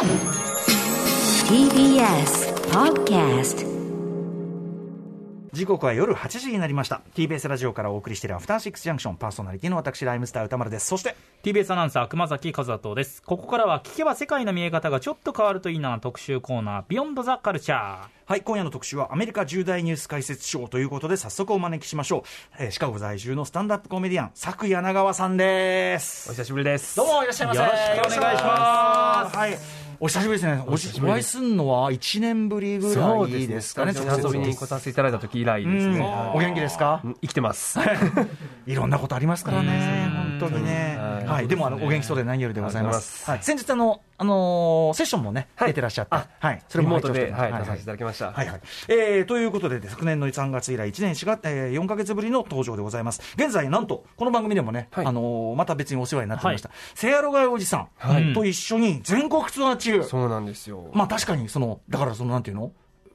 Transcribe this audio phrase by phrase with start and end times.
[0.00, 0.08] TBS
[2.70, 3.66] Podcast
[5.52, 7.02] 時刻は夜8時になりました。
[7.14, 9.16] TBS ラジオからお送りしているアフターシックスジャンクション。
[9.16, 10.86] パーソナリティの私ライムスター歌丸です。
[10.86, 13.22] そして TBS アナウンサー熊崎和人です。
[13.22, 22.24] ここからは聞けば世界の見え方がちょっと変わるといいな特集コーナービヨンドザカルチャーはい今夜の特集はアメリカ重大ニュース解説ショーということで早速お招きしましょ
[22.58, 26.30] う、えーシカゴ在住のスタンダップコメディアン佐久柳川さんです。
[26.30, 26.96] お久しぶりです。
[26.96, 27.60] どうもいらっしゃいませ。
[27.60, 27.66] よ
[28.02, 29.36] ろしくお願いします。
[29.36, 30.62] はいお久しぶりですね。
[30.66, 33.92] おしお会いするのは1年ぶりぐらいですかね。
[33.92, 34.24] そうですね。
[34.26, 35.94] 遊びに来させていただいた時以来ですうん。
[35.94, 36.30] ね。
[36.34, 37.02] お元気ですか？
[37.04, 37.78] うん生きてます。
[38.66, 40.08] いろんなことありますからね、
[40.40, 40.96] 本当にね。
[40.98, 41.26] はい。
[41.26, 42.94] はい、でもあのお元気そうで何よりでございま。
[42.94, 43.30] す。
[43.30, 45.68] はい、先日あのあのーセッションもねはい。
[45.68, 47.42] 出てらっしゃって、あはい、そリモート拝聴してで、ます。
[47.42, 48.32] はい、出させていただきました。
[48.32, 48.60] はいはい。
[48.88, 53.22] えー、ということで、昨年の3月以来、1年4月、えー、4か月ぶりの登場でございます。
[53.36, 55.06] 現在、なんと、この番組でもね、はい。
[55.06, 58.34] あのーまた別にお世話になってました、セアロガイおじさん、はい。
[58.34, 60.02] と一緒に全国ツアー中。
[60.04, 60.90] そうなんですよ。
[60.92, 62.72] まあ確かに、その、だからその、なんていうの？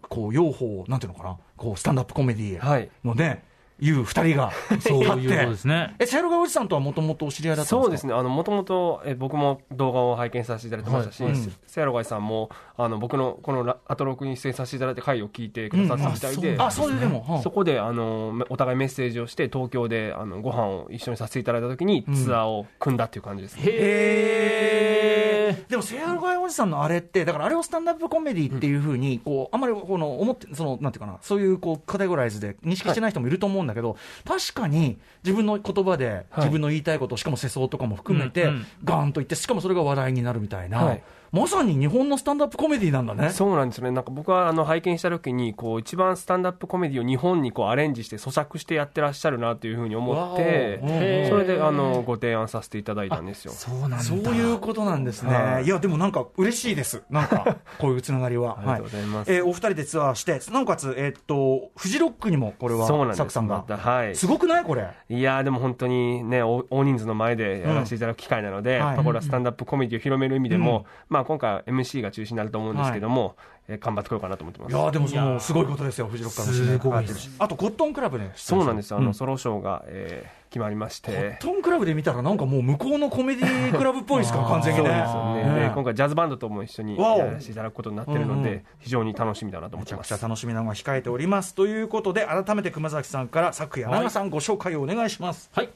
[0.09, 2.89] こう、両方、なんていうのかな、こう、スタンダップコメディはい。
[3.03, 3.43] のね、
[3.79, 5.95] いう二人が、そういうですね。
[5.99, 7.81] え、セアロガイおじさんとはもともとお知り合いだったんですか？
[7.83, 11.33] そうですね、あの、もともと、え僕も動画を拝見させていただいてましたし、はい。
[11.33, 11.53] うん。
[11.67, 23.63] セアロガイさんも、あの、僕のこのラアトロックに出演させていただいて回を聞いてくださったみたいで、あ、そういうでも、はあそこで、あの、めお互いメッセージをして、東京で、あの、ご飯を一緒にさせていただいたときに、ツアーを組んだっていう感じですね。
[23.65, 25.69] へー。
[25.69, 38.65] でも、セアロガイおじさんのあれって、だからあれをスタンダップコメディっていうふうに、こう、あんまりこの、思って、その、なんていうかな、そういう、こう、カテゴライズで認識してない人もいると思うんだけど、確かに自分の言葉で、はい自分の言いたいこと、しかも世相とかも含めて、うんうん。
[38.83, 43.29] ガーンと言って、しかもそれが話題になるみたいな、はいまさに日本のスタンダップコメディなんだね。
[43.29, 43.91] そうなんですよね。
[43.91, 53.51] なんか僕はあの拝見した時に、こう一番スタンダップコメディを日本にこうアレンジして咀嚼してやってらっしゃるなというふうに思ってそれであのご提案させていただいたんですよ。
[53.51, 55.33] そうなんそういうことなんですね。
[55.33, 57.03] はいい、や、でもなんか嬉しいです。
[57.09, 58.57] なんか、 こういうつながりは。
[58.59, 63.57] ありがとうございますえーお二人でツアーして、なおかつ、えーっと、フジロックにもこれは、そうなんですサクさんが。
[63.57, 64.63] またはいすごくない？
[64.63, 64.87] これ。
[65.09, 73.45] いやーでも本当にね、大大人数の前でやらせていただく機会なので、はいやっぱこれはスタンダップコメディを広める意味でも、まあ今回は MC が中心になると思うんですけども、えー
[73.79, 74.71] 頑張ってこようかなと思ってます。
[74.71, 77.03] いやーでもそのすごいことですよ、フジロックから
[77.39, 78.97] あとコットンクラブで、そうなんですよ。
[78.97, 81.37] あの、うんソロショーが、えー決まりましコッて。
[81.41, 84.87] トンクラブで見たら、なんかもう向こうのコメディクラブっぽいですから、完全にね。
[85.11, 85.59] そうですよね。
[85.59, 90.27] ねで今回ジャズバンドとも一緒にやらせていただくことになってるので、非常に楽しみだなと思ってますめちゃくちゃ。
[90.29, 91.55] 楽しみなのが控えております。
[91.55, 95.49] ということで、改めて熊崎さんから、昨夜、長さんご紹介をお願いします。
[95.53, 95.69] はい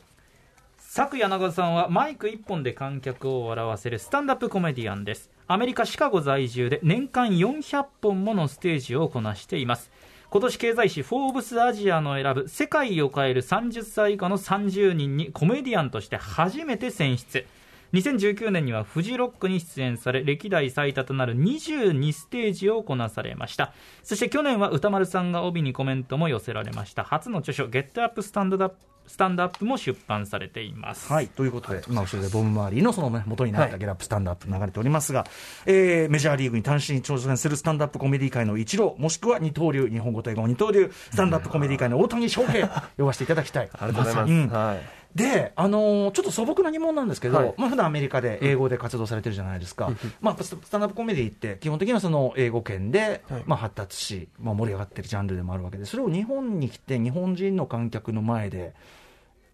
[0.92, 5.30] 昨夜長さんはマイク1本で観客を笑わせるスタンダップコメディアンです。
[5.46, 9.92] アメリカ・シカゴ在住で年間400本ものステージをこなしています。
[10.32, 17.46] 今年経済誌「フォーブスアジア」の選ぶ世界を変える30歳以下の30人にコメディアンとして初めて選出。
[17.94, 23.74] 2019年にはフジロックに出演され歴代最多となる22ステージをこなされました。
[24.02, 27.04] そして去年は歌丸さんが帯にコメントも寄せられました。
[27.04, 28.72] 初の著書「ゲットアップスタンドアッ
[29.09, 33.80] スタンドアップも出版されています、はい、ということで、今後ろでボム・マーリーのその、ね、元になったはい。
[33.80, 35.25] ゲラップスタンドアップ流れておりますが、
[35.66, 42.68] えーメジャーリーグに単身挑戦するスタンドアップコメディ界の一郎、もしくは二刀流、日本語と英語の二刀流、スタンドアップコメディ界の大谷翔平、
[42.98, 43.69] 呼ばせていただきたい。
[43.74, 44.31] ありがとうございます。
[44.31, 44.48] うん。
[44.48, 45.00] はい。
[45.16, 47.53] で、あのーちょっと素朴な疑問なんですけど、はい。
[47.58, 53.44] まあ普段アメリカで英語で活動されてるじゃないですか、まあ、ススタンダップコメディって、基本的にはその英語圏で、はい。
[53.46, 58.74] まあ、発達し、まあ、盛り上がってるジャンルでもあるわけで、それを日本に来て、日本人の観客の前で、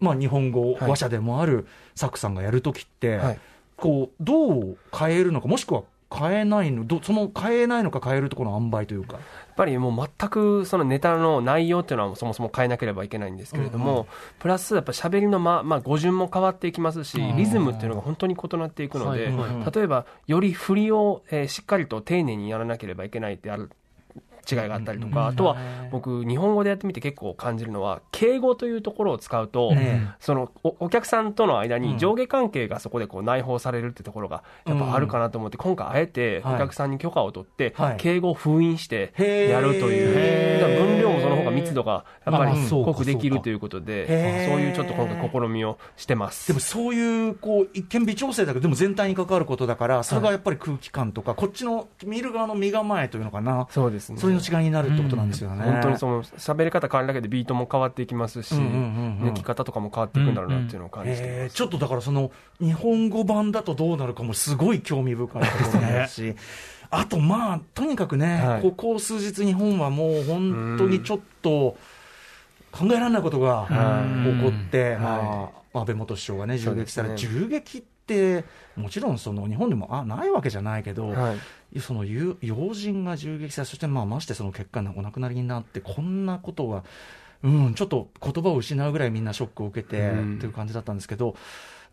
[0.00, 0.90] まあ、日本語はい。
[0.90, 3.38] 話者でもあるサクさんがやるときって、はい。
[3.76, 5.82] こうどう変えるのか、もしくは
[6.14, 9.14] 変えないの、どその変えないのか変えるところの塩梅というか。
[9.14, 9.22] やっ
[9.56, 14.06] ぱりもう全くそのネタの内容っていうのはそもそも変えなければいけないんですけれども、
[14.38, 19.36] プラスやっぱ喋りのま、まあ、語順も変わっていきますし、リズムっていうのが本当に異なっていくので、はい。
[19.36, 19.72] はい。
[19.74, 23.70] 例えばより振りを、えーしっかりと丁寧にやらなければいけないってある
[24.50, 25.56] 違いがあったりとか、あとは
[25.90, 31.82] 僕日本語でやってみて結構感じるのは敬語というところを使うと、えそのおお客さんとの間うん。
[31.82, 36.54] に上下関係がそこでこう内包されるってところがやっぱあるかなと思って、今回あえてはい。
[36.56, 37.96] お客さんに許可を取って、はい。
[37.96, 39.12] 敬語を封印して
[39.50, 46.48] やるという、分量もその方が密度がやっぱり濃くできるということで、そういうちょっと今回試みをしてます。
[46.48, 54.18] でもそういうこう一見微調整だけど、でも全体に関わることだから、それがやっぱり空気感とか、こっちの見る側の身構えというのかな、そうですね。
[54.36, 55.64] の違いになるってことなんですよね。
[55.64, 59.28] 本当にその喋り方変わるだけでビートも変わっていきますし、うんうんうんうん。
[59.30, 61.22] 抜き方とかも変わっていくんだろうなっていうのを感じてます。
[61.24, 62.30] えーちょっとだからその
[62.60, 66.34] 日本語版だとどうなるかもすごい興味深いところですし、
[66.90, 68.62] あとまあとにかくね、はい。
[68.62, 71.76] ここ数日日本はもう本当にちょっと
[72.72, 74.98] 考えられないことがはい起こって、はい。
[74.98, 78.44] まあ安倍元首相がね銃撃され、そうです銃撃っって、
[78.76, 81.34] もちろんその日本でもあないわけじゃないけど、は
[81.74, 81.80] い。
[81.80, 86.84] その友要人が銃撃され、そしてまあましてその結果、お亡くなりになって、こんなことが、
[87.42, 90.34] うん、ちょっと言葉を失うぐらいみんなショックを受けて、うん。
[90.36, 91.34] っていう感じだったんですけど、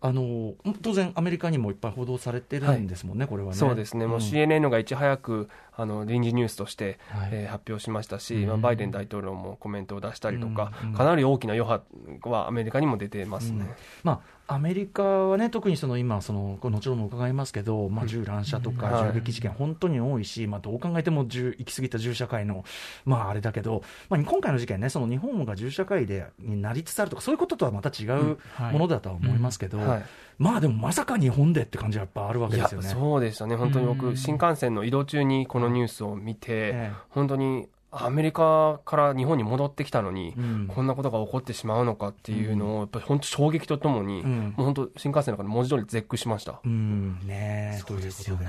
[0.06, 3.56] あの当然、アメリカにもいっぱい報道されてるんですもんね、これはね。
[3.56, 7.30] そうですね、もう CNN がいち早くあの臨時ニュースとして、はい。
[7.32, 8.48] えー発表しましたし、うん。
[8.48, 10.90] まあ、バイデン大統領もコメントを出したりとか、うん。
[10.90, 11.82] うんかなり大きな余波
[12.30, 13.76] はアメリカにも出てますね。
[14.04, 19.14] まあ、アメリカはね、特にその今その、後ほども伺いますけど、まあ、銃乱射とかはい。
[19.14, 22.66] 銃撃事件、本当に多いし、まあ、どう考えても銃行き過ぎた銃社会の、
[23.06, 28.74] まあ、あれだけど、まあ、今回の事件ね、その日本が銃社会でになりつつあるとか、そういうこととはまた違うはい。
[28.74, 30.04] ものだとは思いますけど、はい
[30.38, 32.90] まあでも、まさか日本でって感じはやっぱあるわけですよね。
[32.90, 33.98] そうでしたね、本当にうん。
[33.98, 40.68] 僕、新幹線の移動中にこのニュースを見て、え本当にアメリカから日本に戻ってきたのに、うん。
[40.68, 44.54] こんなことが起こってしまうのかっていうのを、やっぱり本当、衝撃とともに、うん。
[44.58, 46.60] もう本当、新幹線の中で文字通り絶句しました。
[46.66, 47.20] うん。
[47.28, 48.46] ねということで。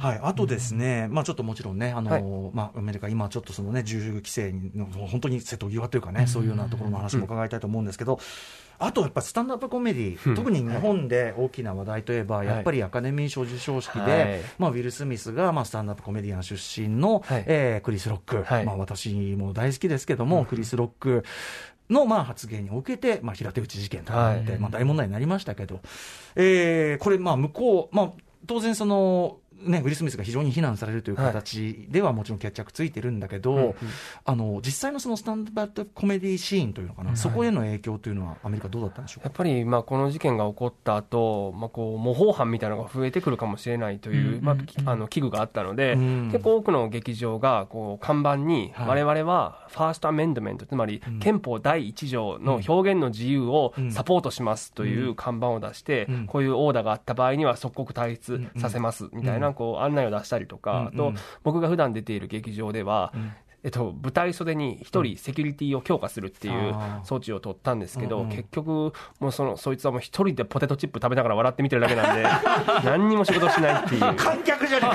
[0.00, 2.24] はい、あとですね、まあちょっともちろんね、あの、はい。
[2.52, 8.18] まあアメリカ、今ちょっとそのね、銃規制の、本当に瀬戸際というかね、そういうようなところの話も伺いたいと思うんですけど、
[8.78, 10.34] あとやっぱスタンダップコメディ、うん。
[10.34, 12.46] 特に日本で大きな話題といえば、い。
[12.46, 14.40] やっぱりアカデミー賞授賞式で、はい。
[14.58, 17.44] まあ、ウィル・スミスが、まあ、スタンダップコメディアン出身の、はい。
[17.46, 18.64] えークリス・ロック、はい。
[18.64, 21.24] まあ、私も大好きですけども、クリス・ロック
[21.90, 24.60] の、まあ、発言を受けて、まあ、平手打ち事件とかなって、はい。
[24.60, 25.80] まあ、大問題になりましたけど、
[26.36, 28.10] えーこれ、まあ、向こう、まあ、
[28.46, 33.74] 当然その、ね、ウィル・スミスが非常に非難されるという形ではもちろん決着ついてるんだけど、
[34.24, 39.28] あの実際のそのスタンダップコメディシーンというのかな、そこへの影響というのは、アメリカどうだったんでしょうか？
[39.28, 49.04] やっぱりまあこの事件が起こった後、まあこう模倣犯みたいなのが増えてくるかもしれないという、うんまあの危惧があったので、うん結構多くの劇場がこう看板に、はい。
[49.04, 51.18] 我々はファーストアメンドメント、つまりうん。
[51.20, 53.90] 憲法第1条の表現の自由をうん。
[53.92, 56.26] サポートしますというう看板を出して、うん。
[56.26, 61.12] こういうオーダーがあった場合には即刻退出させますみたいなこう案内を出したりとか、うんあと
[61.42, 63.32] 僕が普段出ている劇場では、うん。
[63.64, 67.08] えっと、舞台袖に一人セキュリティを強化するっていうあー。
[67.08, 72.24] 措置を取ったんですけど、うんうん結局、もうそのそいつはもう一人でポテトチップ食べながら笑って見てるだけなんで、
[72.84, 74.88] 何にも仕事しないっていう、 観客じゃね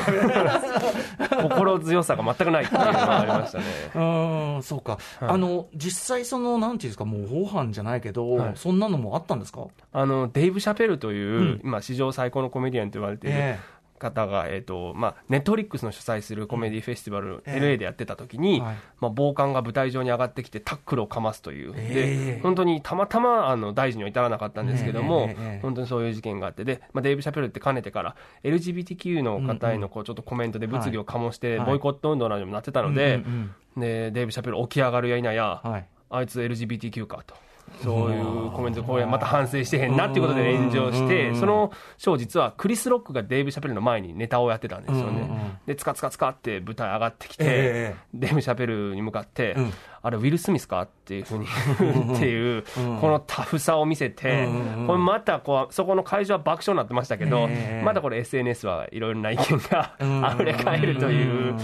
[1.17, 3.63] えか心強さが全くないっていうのがありましたね。
[3.95, 5.29] うーんそうか、はい。
[5.29, 8.51] あの実際、そのなんていうんですか、もう模倣犯じゃないけど、はい。
[8.55, 11.61] そんなのもあったんですか、あのデイブ・シャペルという、うん。
[11.63, 13.59] 今、史上最高のコメディアンと言われているえ
[13.99, 22.35] 方が、えっとまあ、ネットフリックスの主催するコメディフェスティバル、ええ LA でやってた時に、はいまあ、暴漢が舞台上に上がってきてタックルをかますという、ええ。
[22.35, 25.59] で本当にたまたまあの大事には至らなかったんですけども、ええええええ。
[25.61, 31.67] 本当にそういう事件があってで、まあ、デイブ・シャペルってかねてから LGBTQ の方へのこうちょっとコメントで物議を醸して、はい。
[31.67, 37.35] ボイコット運動などにもなってたので、うんうんでデイブ・シャペル起き上がるや否や、うんはい、あいつ LGBTQ かと。
[37.83, 41.07] そういうコメントで、これまた反省してへんなっていうことで炎上しうん。
[41.07, 45.59] て、そのショー、実はクリス・ロックがデイブ・シャペルの前にネタをやってたんですよね。
[45.65, 51.45] で、つかつかつかって舞台上がってきてええ、デイブ・シャペルに向かってうん、あれ、ウィル・スミスかっていうふうに
[52.15, 54.47] っていううん、このタフさを見せて
[54.85, 60.25] これまたこう、そこの会場は爆笑になってましたけどええ、またこれ SNS はいろいろな意見が うん。
[60.25, 61.55] 溢れ返るという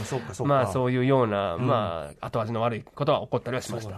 [0.43, 1.61] まあそういうような、ん。
[1.61, 3.95] まあ後味の悪いことは起こったりはしました。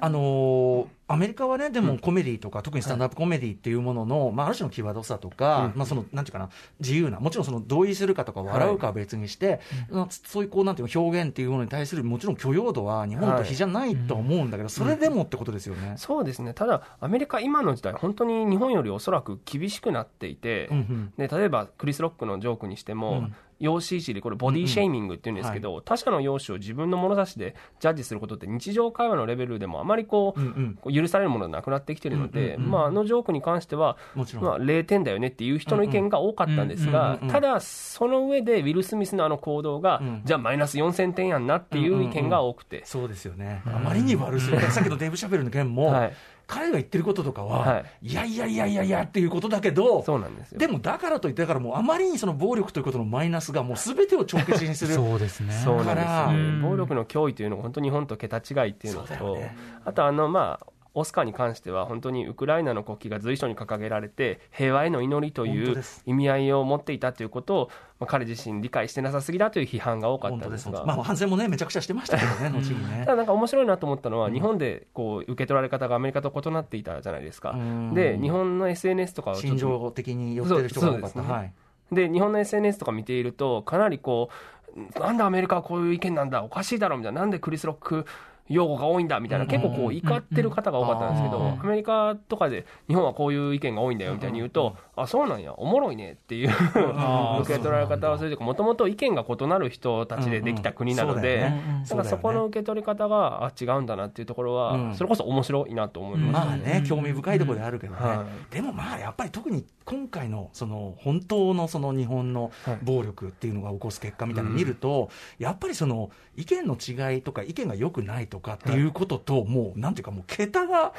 [0.00, 5.78] あのーアメリカはね、でもコメディとか、特にスタンダップコメディっていうものの、まあ、ある種の際どさとか、うん。
[5.78, 9.60] まあ、その、なんていうかな、自由な、もちろんその同意するかとか笑うかは別にして、
[9.90, 15.94] まあそういうこう、なんていうの、表現っていうものに対する、もちろん許容度は日本と比じゃないと思うんだけど、それでもってことですよね。
[15.96, 20.70] そうですね、ただ、アメリカ、今の時代、本当に日本よりおそらく厳しくなっていて、
[21.18, 30.94] で例えばクリス・ロックのジョークにしても、うん容姿いじり、これ、ボディシェイミングっていうんですけど、他者の容姿を自分の物差しでジャッジすることって、日常会話のレベルでもあまりこう、うんうん。
[30.94, 32.70] 許されるものがなくなってきてるので、うんうんうん。
[32.70, 34.44] まあ、あのジョークに関しては、もちろん。
[34.44, 40.22] まあ、0点だよねっていう人の意見が多かったんですうんがうんうんうん、ただ、その上で、ウィル・スミスのあの行動が、うん。
[40.24, 43.62] じゃあマイナス4000点やんなっていう意見が多くて、そうですよね。
[43.66, 44.62] あまりに悪すぎる。
[44.70, 46.12] さっきのデーブ・シャベルの件も、はい
[46.50, 50.58] 彼が言ってることとかは、、はいやいやいやいやいやっていうことだけど、そうなんですよ。
[50.58, 54.94] でもだからといって、だからもうあまりにその暴力ということのマイナスがもうすべてを帳消しにする。
[54.94, 55.52] そうですね。
[55.64, 67.70] そうなんです暴力の脅威というのが本当に日本と桁違いっていうのと、よねあとあのまあオスカーに関しては本当にウクライナの国旗が随所に掲げられて平和への祈りという意味合いを持っていたということを、
[68.00, 70.30] まあ、彼自身理解してなさすぎだという批判が多かっ。
[70.40, 70.84] たんでが。
[70.84, 73.12] まあ反省もね、めちゃくちゃしてましたけどね、 後にねた。
[73.12, 77.94] だなんか面白いなと思ったのは、日本でこう受け取られ方がアメリカと異なっていたじゃないですかうん。
[77.94, 81.22] で、日本の SNS とかを心情的に寄ってる人が多かった。
[81.22, 81.52] ねはい。
[81.92, 88.06] で、日本の SNS とか見ていると、かなりこう、なんでアメリカはこういう意見なんだ、おかしいだろみたいな、なんでクリス・ロック
[88.48, 101.52] 用語が多いんだみたいな、結構こう怒ってる方が多かったんですけど、うんアメリカとかで日本はこういう意見が多いんだよみたいに言うと、あそうなんやおもろいねっていう受け取られ方をするというかもともと意見が異なる人たちでできた国なので、
[101.88, 104.94] だからそこの受け取り方があ違うんだなっていうところは、うん。
[104.94, 106.46] それこそ面白いなと思いました。
[106.46, 112.78] まあね、興味深いところであるけどね、はでもまあやっぱり特に今回のその本当のその日本のはい。
[112.82, 120.92] 暴力っていうのが起こす結果みたいなのを見ると、やっぱりその意見の違いとか意見が良くないとかっていうことと、もうなんていうかもう桁が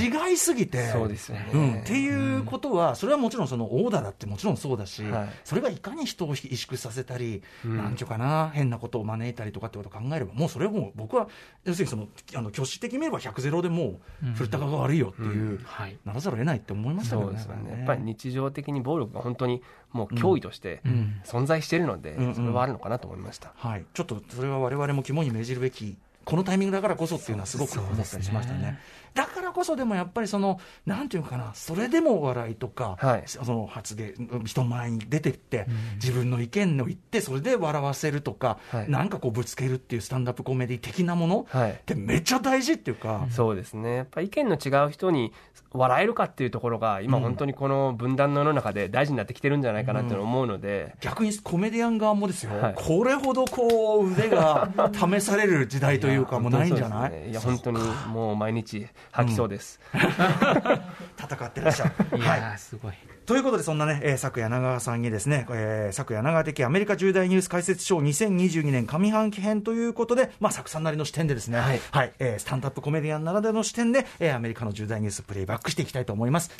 [0.00, 0.88] 違いすぎて。
[0.88, 5.28] そうですよね、うん、っていうことは、それはもちろんそのオーダーだってもちろんそうだし、はい。
[5.44, 7.76] それがいかに人を萎縮させたり、うん。
[7.76, 11.28] なんていうかな、変なことを招いたりとかってことを考えれば、もうそれはもう僕は、
[11.64, 15.96] 要するにそのあの挙手的に見れば100ゼロでもう、古高が悪いよっていう、はい。
[16.04, 17.38] ならざるを得ないって思いましたけどね。
[17.40, 19.62] そうですよねこれやっぱり日常的に暴力が本当に
[19.92, 21.20] もう脅威としてん。
[21.24, 23.52] 存在しているので、それはあるのかなと思いました。
[23.56, 28.78] はい、ちょっとそれは我々も肝に銘じるべき、このタイミングだからこそっていうのはすごく思ったりしましたね。
[29.14, 33.22] だからこそでもやっぱりその、なんていうのかな、それでもお笑いとか、はい。
[33.26, 34.14] その発言、
[34.44, 38.90] 人前に出てって、自分の意見を言って、それで笑わせるとか、はい。
[38.90, 41.72] なんかこうぶつけるっていうスタンダップコメディ的なものはい。
[41.72, 43.96] ってめっちゃ大事っていうか、そうですね。
[43.96, 45.32] やっぱり意見の違う人に
[45.74, 52.74] 笑えるかっていうところが今本当にこの分断の世の中で大事になってきてるんじゃないかなっていうのを思うので、逆にコメディアン側もですよ、はい。
[52.76, 57.10] これほどこう腕が試される時代というか、もうないんじゃない？
[57.10, 57.28] ね。
[57.30, 59.80] いや本当にもう毎日吐きそうです、
[61.18, 61.92] 戦ってらっしゃる。
[62.18, 62.40] いはい。
[62.40, 62.92] やーすごい
[63.24, 76.50] ということで、そんなね、えー、昨夜長川さんにですね、えー、昨夜長川的アメリカ重大ニュース解説賞2022年上半期編ということで、まあ、作さんなりの視点でですね、はい、えースタンダップコメディアンならではの視点で、えー、アメリカの重大ニュースプレイバックしていきたいと思います。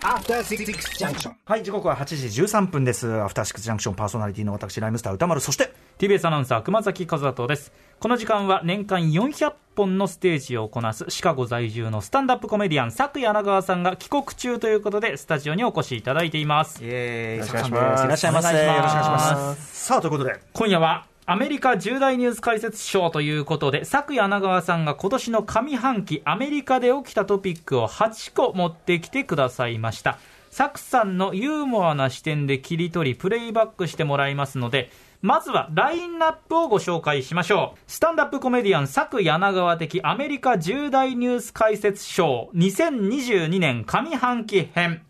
[0.00, 0.64] After Six
[0.98, 1.32] Junction.
[1.44, 3.12] はい、時刻は8時13分です。
[3.20, 7.72] アフターシックスジャンクションパーソナリティの私、ライムスター歌丸、そして、TBS アナウンサー熊崎和人です
[8.04, 16.84] この時間は年間400本のステージをこなすシカゴ在住のスタンダップコメディアン佐久柳川さんが帰国中ということでスタジオにお越しいただいています。
[16.84, 18.04] イエーイ、よろしくお願いします。
[18.04, 18.48] いらっしゃいませ。
[18.48, 19.86] よろしくお願いします。
[19.86, 30.18] さあ、ということで、今夜はアメリカ重大ニュース解説賞ということで佐久柳川さんが今年の上半期アメリカで起きたトピックを8個持ってきてくださいました。
[30.54, 34.90] 佐久さんのユーモアな視点で切り取りプレイバックしてもらいますので
[35.24, 37.78] まずはラインナップをご紹介しましょう。
[37.90, 45.00] スタンダップコメディアン佐久柳川的アメリカ重大ニュース解説賞2022年上半期編。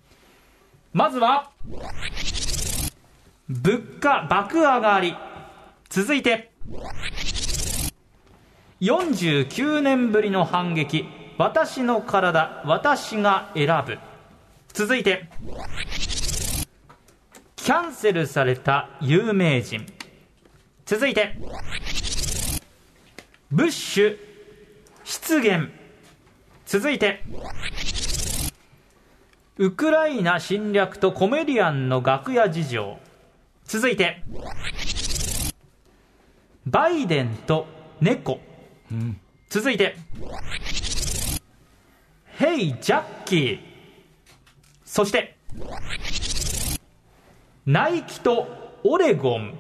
[0.93, 1.51] まずは
[3.49, 5.17] 物価爆上がり。
[5.89, 6.53] 続いて
[8.81, 11.07] 49年ぶりの反撃。
[11.39, 13.99] 私の体私が選ぶ。
[14.73, 15.29] 続いて
[17.57, 19.94] キャンセルされた有名人。
[20.87, 21.35] 続いて。
[23.51, 24.19] ブッシュ
[25.05, 25.71] 出現。
[26.67, 27.23] 続いて。
[29.57, 32.99] ウクライナ侵略とコメディアンの楽屋事情。
[33.65, 34.23] 続いて。
[36.67, 37.67] バイデンと
[38.01, 38.41] 猫、
[38.91, 39.97] うん続いて。
[42.37, 43.59] ヘイジャッキー。
[44.85, 45.39] そして。
[47.65, 48.49] ナイキと
[48.83, 49.59] オレゴン。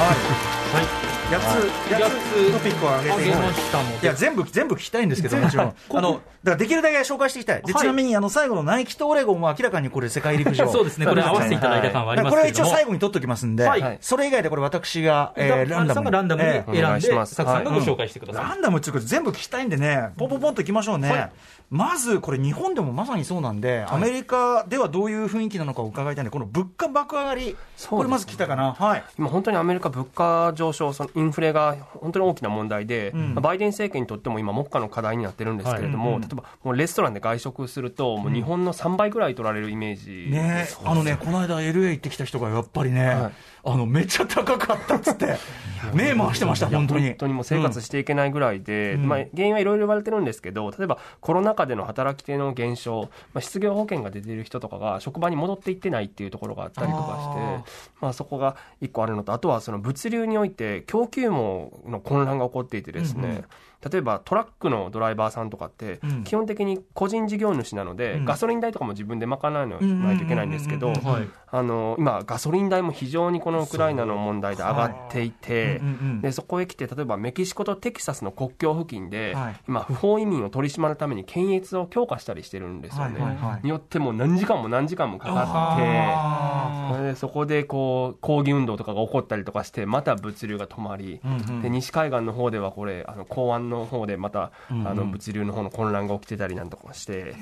[0.00, 1.44] 8つ、
[1.90, 5.74] 八8つつトピックを上げてましたいや、全部、全部聞きたいんですけど、もちろん。
[5.90, 7.62] あの、だからできるだけ紹介していきたい。
[7.62, 7.82] で、はい。
[7.82, 10.68] ちなみに、あの、最後のナイキとオレゴンは明らかにこれ世界陸上。
[10.72, 11.06] そうですね。
[11.06, 13.98] これ合わせていただいた感はありますこれは一応最後に取っときますんで、はい。
[14.00, 16.76] それ以外でこれ私が、えーランダムランダムにええ。
[16.80, 21.30] 選んで、サクさんがご紹介してください、ランダムっていうこと全部聞きたいんでね、ポンポンポンといきましょうね。
[21.72, 27.56] はいまず、これ日本でもまさにそうなんで、アメリカではどういう雰囲気なのかを伺いたいんで、この物価爆上がり、
[27.88, 28.72] これまず聞きたかな？
[28.72, 29.04] はい。
[29.16, 33.36] 今本当にアメリカ物価上昇そのインフレが本当に大きな問題で、ん。
[33.36, 40.66] バイデン政権にとっても今目下の課題になってるんですけれども、例えばもうレストランで外食するともう日本の3倍ぐらい取られるイメージね。
[40.84, 43.32] あのね、この間 LA 行ってきた人がやっぱりね、はい
[43.64, 45.36] あの、めっちゃ高かったっつって、
[45.94, 47.08] 目回してました、本当に。
[47.08, 63.44] 本当にもう生活していけないぐらいで、まあ、原因はいろいろ言われてるんですけど例えばコロナ禍での働き手の減少、まあ、失業保険が出ている人とかが職場に戻っていってないっていうところがあったりとかしてまあ、そこが一個あるのとあとはその物流において供給網の混乱が起こっていてですね、
[63.88, 66.24] 例えばトラックのドライバーさんとかってうん。
[66.24, 68.24] 基本的に個人事業主なので、うん。
[68.24, 69.76] ガソリン代とかも自分で賄わな
[70.14, 70.92] いといけないんですけど
[71.52, 76.20] 今ガソリン代も非常にこのウクライナの問題で上がっていて、うんうんうん。
[76.20, 79.56] でそこへ来て例えばメキシコとテキサスの国境付近で、はい。
[79.68, 83.60] 今不法移民を取り締まるために検閲を強化したりしてるんですよね、はいはいはい。
[83.62, 91.62] によってもう何時間も何時間もかかってそれでそこでこう抗議運動とかが起こったりとかしてまた物流が止まり、うんうん。
[91.62, 94.88] で西海岸の方ではこれあの港湾の方でまた、うんうん。
[94.88, 97.34] あの物流の方の混乱が起きてたりなんとかして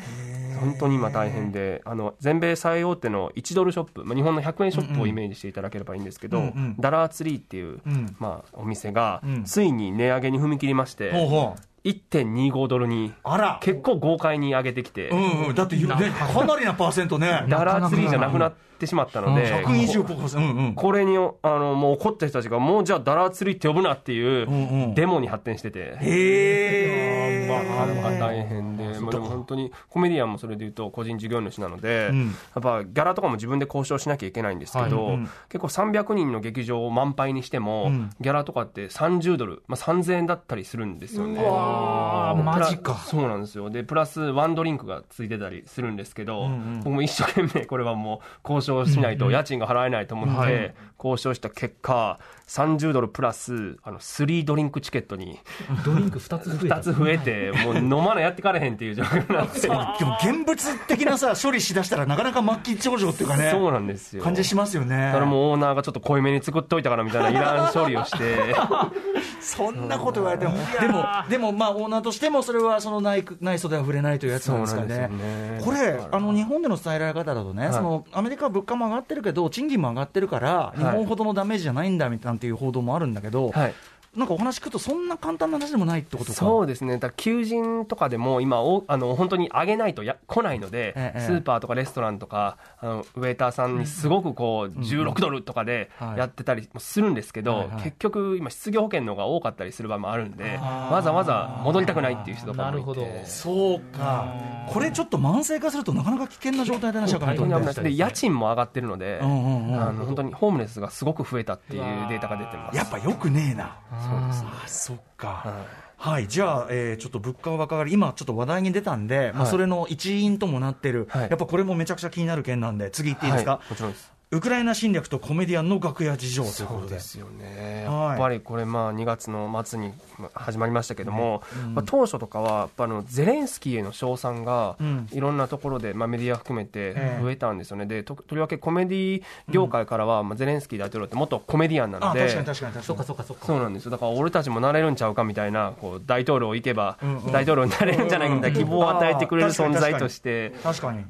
[0.60, 6.76] 本当に今大変であの全米最大手の1ドルショップ、まあ、日本の100円ショップをイメージしていただければいいんですけど、うんうん。
[6.78, 8.16] ダラーツリーっていう、うん。
[8.18, 9.44] まあ、お店がうん。
[9.44, 11.88] ついに値上げに踏み切りまして、ほうほう。
[11.88, 13.58] 1.25ドルにあら。
[13.62, 15.54] 結構豪快に上げてきて、うんうん。
[15.54, 17.44] だって、ね、 かなりなパーセントね。
[17.48, 20.74] ダラーツリーじゃなくなってしまったので、120%うんうん。
[20.74, 25.96] これにあのもう怒った人たちが、もうじゃあダラーツリーって呼ぶなっていうデモに発展してて。
[26.00, 32.26] へえまあ、なかなか大変で、まあ、でも本当にコメディアンもそれでいうと個人事業主なので、うん。
[32.26, 35.18] やっぱギャラとかも自分で交渉しなきゃいけないんですけど、
[35.48, 38.10] 結構300人の劇場を満杯にしても、うん。
[38.20, 41.42] ギャラとかって30ドル、まあ、3000円だったりするんですよね。
[41.42, 42.94] マジか。
[42.96, 43.70] そうなんですよ。
[43.70, 50.74] でプラスワンドリンクがついてたりするんですけど、僕も一生懸命これはもう交渉しないと家賃が払えないと思って、はい。
[50.98, 55.38] 交渉した結果30ドルプラスあの3ドリンクチケットに
[55.84, 56.76] ドリンク2つ増えた。
[56.76, 59.60] 2つ増えてもう飲まないやってかれへんっていう状況になって。
[59.60, 64.22] でも現物的なさ処理しだしたらなかなか末期症状っていうかねそうなんですよ。
[64.22, 64.96] 感じしますよね。
[64.96, 68.54] だからもうオーナーがちょっと濃いめに作っといたからみたいないらん処理をして。
[69.40, 70.54] そんなこと言われても。
[70.80, 75.08] でもでもまあオーナーとしてもそれはその内内装では触れないというやつなんですかね。
[75.08, 75.60] ね。
[75.62, 77.72] これあの日本での伝えられ方だとね、い。
[77.72, 83.74] そのアメリカは物価も上がってるけど賃金も上がってるから日本ほどのダメージじゃないんだみたいなっていう報道もあるんだけど、はい。
[84.16, 86.36] なんかお話聞くとそんな簡単な話でもないってことか。
[86.36, 96.18] そうですね、だから求人とかでも今おあの、本当に上げないとや来ないので、ええスーパーとかレストランとか、あのウェイターさんにすごくこう、16ドルとかではい。
[96.18, 97.82] やってたりもするんですけど、はいはい。
[97.82, 103.02] 結局、今、失業保険の方が多かったりする場合もあるんで、わざわざ戻りたくないっていう人とかもいなるほど。
[103.02, 103.24] て。
[103.24, 104.34] そうか。
[104.68, 109.82] これちょっと慢性化するとなかなか危険な状態だな社会で家賃も上がってるので、うんうんうん。
[109.82, 112.76] あの本当にホームレスがすごく増えたっていうデータが出てます。
[112.76, 115.28] やっぱよくねえなあそっか。
[115.28, 115.66] は
[116.00, 119.50] はい、じゃあ、えーちょっと物価が上がり、今、ちょっと話題に出たんで、まあ、はい。
[119.50, 121.28] それの一因ともなってる、はい。
[121.28, 124.17] やっぱこれもめちゃくちゃ気になる件なんで、次行っていいですか、はいもちろんです。
[124.30, 126.86] ウクライナ侵略とコメディアンの楽屋事情ということで。
[126.86, 128.08] そうですよね、はい。
[128.10, 137.22] やっぱりこれ、まあ、2月の末にまあ始まりましたけども、まあ、当初とかは、やっぱあのゼレンスキーへの称賛がうん、いろんなところで、まあ、メディア含めてええ。
[137.22, 142.22] 増えたんですよね、でととりわけコメディ業界からは、まあ、ゼレンスキー大統領って元コメディアンなので。
[142.22, 142.84] あ確かに確かに確かに。
[142.84, 143.46] そっかそっかそっか。
[143.46, 143.90] そうなんですよ。
[143.92, 147.32] だから俺たちもなれるんちゃうかみたいなこう大統領行けばうんうん。
[147.32, 150.52] 大統領になれるんじゃないかみたいな希望を与えてくれる存在として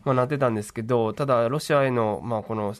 [0.04, 2.74] まあ、なってたんですけど、ただ、ロシアへの、まあ、この、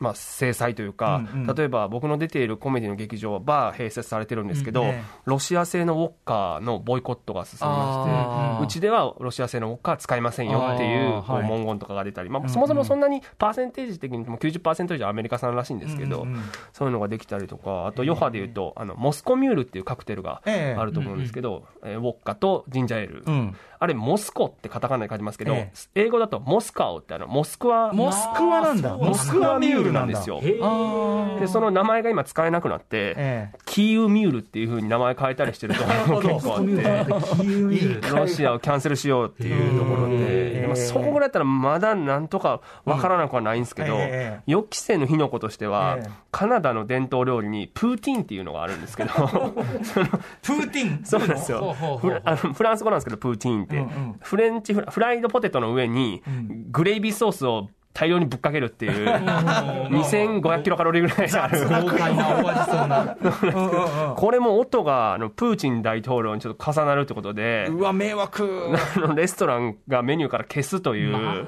[0.00, 1.54] まあ、制裁というか、うんうん。
[1.54, 16.42] 例えば僕の出ているコメディの劇場はバー併設されてるんですけど、うんええロシア製のウォッカのボイコットが進みまして、うちではロシア製のウォッカは使いませんよっていう文言とかが出たり、まあ、そもそもそんなにパーセンテージ的にも90%以上アメリカ産らしいんですけど、うんうんうん。
[16.72, 23.22] そういうのができたりとか、あと余波でいうと、あのモスコミュールっていうカクテルがええあると思うんですけど、えーウォッカとジンジャーエール。
[23.26, 23.56] うん。
[23.78, 30.14] あれ、モスコってカタカナで書いてますけど、え英語だとモスカオってあの、モスクワ、モスクワなんだ、モスクワミュールなんだ。
[30.18, 30.40] ですよ。
[30.40, 33.58] で、その名前が今使えなくなって、ええ。
[33.66, 44.00] キーウミュールっていう風に名前変えたりしてるところも結構あって、ロシアをキャンセルしようっていうところで、でもそこぐらいだったらまだなんとかわからなくはないんですけど、うん。
[44.00, 46.10] ええ予期せぬ火の粉としては、ええ。
[46.30, 49.10] カナダの伝統料理にプーティンっていうのがあるんですけど、
[50.42, 51.04] プーティン？
[51.04, 51.74] そうなんですよ。
[52.00, 56.22] フラあのフランス語なんですけど、プーティーンって、うんうんフレンチフラフライドポテトの上に、
[56.70, 59.06] グレイビーソースを大量にぶっかけるっていう、
[59.88, 61.60] 2500キロカロリーぐらいある。
[61.68, 63.16] 豪快なお味そうな
[64.16, 68.74] これも音があのプーチン大統領にちょっと重なるってことで、うわ、迷惑。
[68.96, 71.46] あのレストランがメニューから消すという、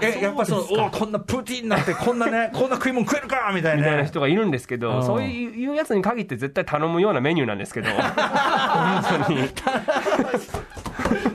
[0.00, 3.82] え、やっぱりその、おこんなプーティンなんて、こんなね、 こんな食い物食えるかみたいな。
[3.82, 9.48] みたいな人がいるんですけうんど、そういうやつに限って絶対頼むようなメニューなんですけど、本当に。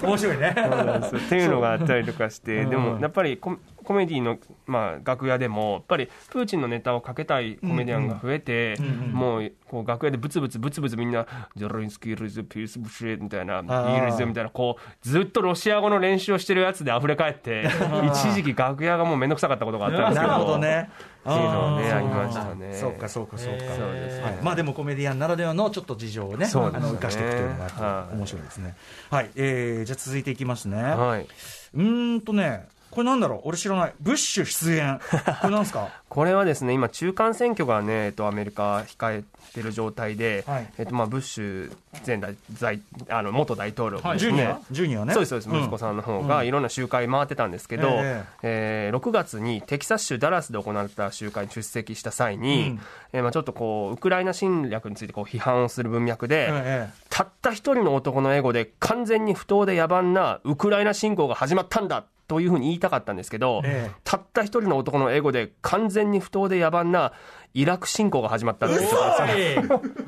[0.03, 0.55] 面白いね。
[0.55, 2.67] っていうのがあったりとかして、う。
[2.67, 8.77] んでもやっぱりココメディの、まあ、楽屋でもやっぱりプーチンのネタをかけたいコメディアンが増えて、
[9.11, 14.05] もうこう楽屋でブツブツブツブツみんな「ジョロインスキールズピースブシェ」みたいな「ビー。
[14.05, 17.67] ルズ」みたいなこうずっとロシア語の練習をしてるやつで溢れ返って
[18.05, 20.31] 一時期楽屋がもう面倒くさかったことがあったんですけど。
[20.31, 20.89] なるほどね。
[21.23, 22.73] っていうのはねありましたね。
[22.73, 23.59] そうかそうかそうか。
[23.59, 24.23] そうですね。
[24.23, 24.33] はい。
[24.41, 28.75] まあでもコメディアンならではのちょっと事情をね、あの生かしていくというのが面白いですね。
[29.09, 30.81] はい、えー、じゃあ続いていきますね。
[30.81, 31.27] はい
[31.73, 34.99] うーんとね、これなんだろう、俺知らない、ブッシュ出演、
[35.41, 35.89] これなんですか？
[36.09, 39.23] これはですね今中間選挙がね、えっと、アメリカ控え
[39.55, 40.67] てる状態で、はい。
[40.77, 41.75] えっとまあ、ブッシュ
[42.05, 42.79] 前大大
[43.09, 45.13] あの元大統領がですね、ジュニア、ジュニアね。
[45.15, 45.79] そうですそうです、息子ん。
[45.79, 52.81] さんの方がいろんな集会回ってたんですけど、ええー6月にテキサス州ダラスで行われた集会に出席した際に、うん。
[53.13, 56.93] えーまあ、ちょっとこうウクライナ侵略についてこう批判をする文脈で、ええ。
[57.09, 63.95] たった一人の男のエゴで完全に不当で野蛮なウクライナ侵攻が始まったんだというふうに言いたかったんですけど、ええ。
[64.03, 67.13] たった一人の男のエゴで完全に不当で野蛮な
[67.53, 68.99] イラク侵攻が始まったんですよ。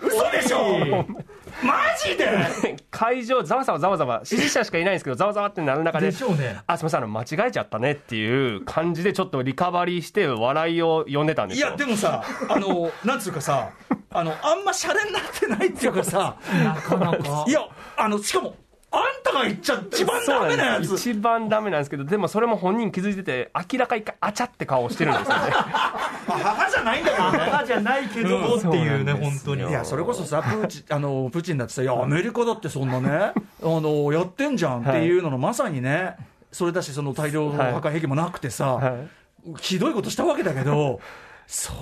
[0.02, 1.06] 嘘でしょ？
[1.64, 1.74] マ
[2.04, 2.28] ジで？
[2.90, 13.72] 会場ざわざわざわざわ支持者しかいないんですけどざわざわってなる中ででねあすみませんあの間違えちゃったねっていう感じでちょっとリカバリーして笑いを呼んでたんですよいや、でもさ、あの、なんつうかさ、
[14.12, 17.62] あの、あんまシャレになってないっていうかさ、なかなかいや、
[17.98, 18.56] あの、しかも、
[18.96, 20.88] あんたが言っちゃ一番ダメなやつ。
[20.88, 21.10] そうんです。
[21.10, 25.42] 一番ダメなんですけどでもそれも本人気づいてて明らかにあちゃって顔をしてるんですよね。
[26.28, 27.38] 母じゃないんだけどね。
[27.40, 29.62] 母じゃないけどもっていうね、本当に。
[29.70, 36.16] いや、それこそさ、プーチン、あの、プーチンだってさ、いや、アメリカだってそんなね、 あの、やってんじゃんっていうのの、まさにね、
[36.52, 39.54] それだし、その大量破壊兵器もなくてさ、はい。
[39.60, 41.00] ひどいことしたわけだけど、
[41.48, 41.74] そ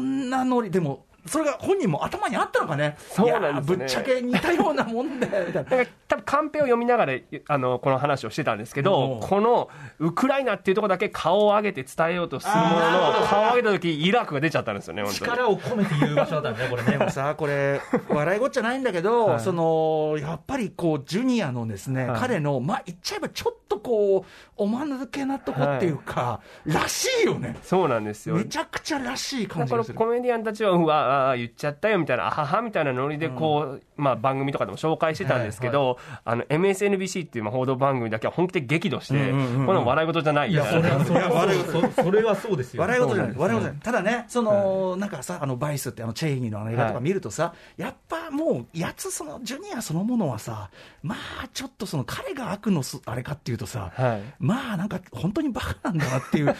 [0.00, 5.70] んなノリ、でも、それが本人も頭にあったのかね、そうなんですよねぶっちゃけ似たようなもんだよ、みたいな。
[5.70, 7.14] なんか多分カンペを読みながら
[7.48, 16.90] あのこの話をしてたんですけど、うんこのウクライナっていうところだけ顔を上げて伝えようとするものの顔を上げた時イラクが出ちゃったんですよね力を込めて言う場所だったんですね、これね。
[16.92, 27.56] でもさ、これ、笑いごっちゃないんだけど、そのやっぱりこう、ジュニアのですね、はい彼の、まあ、言っちゃえばちょっとこう、おまぬけなとこっていうか、らしいよね。
[27.62, 29.98] そうなんですよめちゃくちゃらしい感じがする。
[29.98, 39.66] コメディアンたちはうわあー言っちゃったよみたいなあははみたいなノリでこう、まあ、番組とかでも紹介してたんですけど、あの MSNBC っていうまあ報道番組だけは本気で激怒して、うんうんうんうん。
[39.66, 42.80] この笑い事じゃないいや、それは、 そうですよ。
[42.82, 50.70] 笑い事じゃない、笑い事じゃない、ただね、その、なんかさ、あのバイスって、あのチェイニーのあの映画とか見るとさ、やっぱもう、やつ、そのジュニアそのものはさ、
[51.02, 54.22] まあ、ちょっとその彼が悪のすあれかっていうとさ、はい。
[54.38, 56.54] まあ、なんか本当にバカなんだなっていう、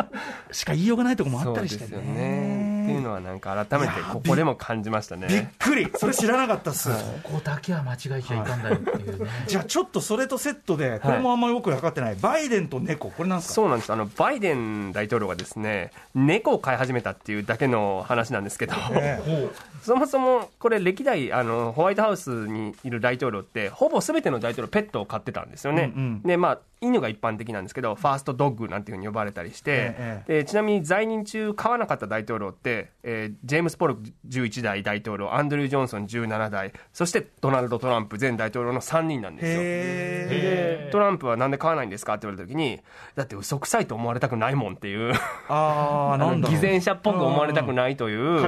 [0.52, 6.88] しか言いようがないところもあそったりしてうですよねいうのはなんか改めてここでも感じましたびっねくり、それ知らなかったっす。
[7.22, 9.30] ここだけは間違えちゃいかんだよっていうね。
[9.46, 13.54] じゃあちょっとそれとセットで、これもあんまりよく分かってない、バイデンと猫、これなんですか？
[13.54, 13.92] そうなんです。
[13.92, 19.30] あのバイデン大統領がですね猫を飼い始めたっていうだけの話なんですけど、ええ。
[19.30, 26.22] ほ うそもそもこれ歴代あのホワイトハウスにいる大統領ってほぼ全ての大統領ペットを飼ってたんですよね、うんうん。
[26.22, 40.90] でまあ犬が一般的なんですけどファーストドッグなんていうふうに呼ばれたりして、えでちなみに在任中飼わなかった大統領って、えージェームス・ポルク11代大統領アンドリュー・ジョンソン17代そしてドナルド・トランプ前大統領の3人なんですよ。
[40.90, 42.80] トランプはなんで飼わないんですかって言われた時に
[43.14, 45.14] だって嘘くさいと思われたくないもんっていう
[45.48, 48.42] あ なん偽善者っぽく思われたくないという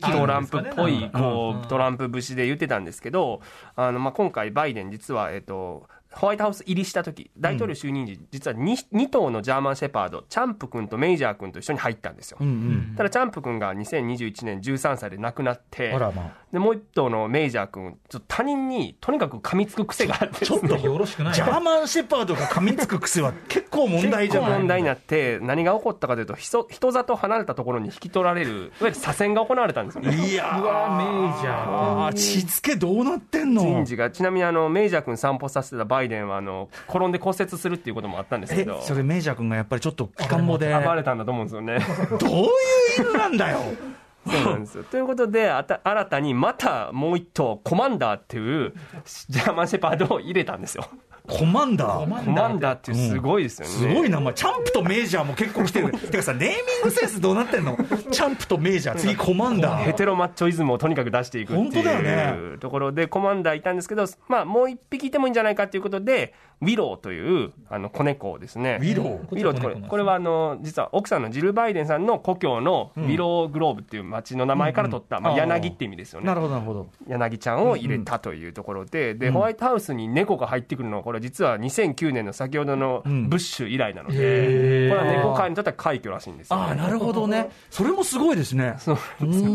[0.00, 1.10] トランプっぽいうん。
[1.10, 3.40] こうトランプ節で言ってたんですけど
[3.76, 12.94] あのまあ今回バイデン実はえっとホワイトハウス入りした時大統領就任時、実は 2, 2頭のジャーマンシェパードチャンプ君とメイジャー君と一緒に入ったんですよ、うんうん。
[12.96, 16.41] ただチャンプ君が2021年13歳で亡くなってまあ。
[16.52, 20.82] でもう一頭のメイジャー君ちょっと他人にとにかく噛みつく癖があってですね。
[20.82, 21.34] よろしくない。
[21.34, 24.50] ジャーマンシェパードが噛みつく癖は結構問題じゃない？
[24.50, 32.06] 結構問題になって何が起こったかというと人人里離れたところに引き取られるいわゆる左遷が行われたんですよねいやうわメイジャー。
[32.08, 33.62] あーしつけどうなってんの？
[33.62, 34.10] 人事が。
[34.10, 40.70] ちなみにあのメイジャー君散歩させてたバイデンはあの転んで骨折するっていうこともあったんですけえどそれメイジャー君がやっぱりちょっと期間もで。
[40.82, 41.78] 暴れたんだと思うんですよね。
[42.18, 42.48] どういう
[42.98, 43.60] 犬なんだよ
[44.26, 44.84] そうなんですよ。
[44.90, 48.72] ということであた新たにまたもう一頭コマンダーっていう
[49.28, 50.84] ジャーマンシェパードを入れたんですよ。
[51.28, 52.06] コマンダー？
[52.08, 53.72] マコマンダーっていうすごいですよね。
[53.72, 55.92] すごい名前チャンプとメイジャーも結構来てる。
[55.92, 57.76] てかさネーミングセンスどうなってんの？
[58.10, 58.96] チャンプとメイジャー。
[58.96, 59.84] 次コマンダー。
[59.84, 62.34] ヘテロマッチョイズムをとにかく出していくって本当だよいね。
[62.56, 68.78] うところでコマンダーいたんですけど、まあ、もう一匹いてもいいんじゃないかということでウィローというあの子猫をですね。
[68.80, 69.20] ウィロー。
[69.30, 76.26] ウィローってこれこれはあの実は奥さんのジル・バイデンさんの故郷のウィローグローブっていう町の名前から取った、まあ、柳って意味ですよね。
[76.26, 76.88] なるほどなるほど。
[77.06, 83.28] 柳ちゃんを入れたというところで、でホワイトハウスに猫が入ってくるのはここれ実は2009年の先ほどのん。
[83.28, 86.62] ブッシュ以来なので、これは猫界にとっては快挙らしいんですよ、ね。
[86.62, 87.50] ああ、なるほどね。
[87.70, 88.76] それもすごいですね。
[88.80, 89.50] そうなんですよ。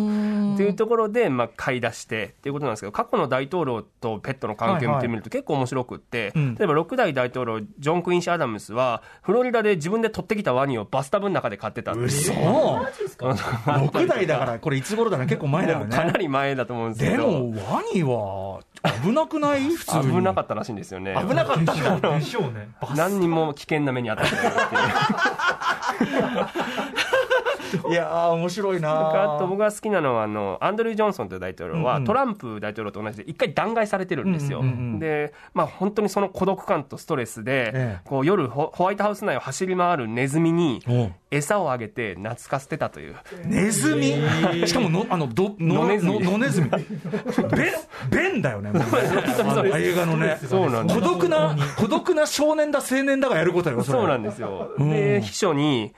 [0.53, 6.55] っていうところで、まあ、買い出してっていうことなんですけど、過去の大統領とペットの関係を見てみると結構面白くって、うん。
[6.55, 15.25] 例えば6代大統領、ジョン・クインシー・アダムスは、フロリダで自分で取ってきたワニをバスタブの中で飼ってたっていう嘘 !6 代だから、これいつ頃だね。
[15.25, 16.13] 結構前だよかなね。
[16.19, 18.59] り前だと思うんですけでど、も、ワニは
[19.03, 19.69] 危なくない？
[19.69, 20.03] 普通に。
[20.17, 21.15] 危なかったらしいんですよね。
[21.27, 21.73] 危なかった。
[21.73, 22.69] でしょうね。
[22.95, 26.47] 何にも危険な目に当たってないっていう。
[27.89, 32.05] いやー、面白いな僕あと僕が好きなのはあのアンドリュー・ジョンソンという大統領は、うんうん。
[32.05, 38.01] トランプ大統領と同じで一回弾劾されてるんですよ、うんうんうんで、まあ、本当にその孤独感とストレスで、ええ。
[38.03, 40.93] こう夜ホホワイトハウス内を走り回るネズミにう。
[40.93, 43.15] ん餌をあげて懐かせてたという。
[43.43, 44.15] ネズミ？
[44.65, 46.19] しかもの、あの、ど、の、野ネズミ。
[46.21, 46.69] の野ネズミ。
[48.09, 48.79] ベン、だよね、ね。
[48.79, 50.39] 映画のね。
[50.47, 50.99] そうなんです。
[50.99, 54.89] 孤独な、孤独な少年だ、青年だがやることよ、そうなんですよ、うん。
[54.89, 55.93] で秘書に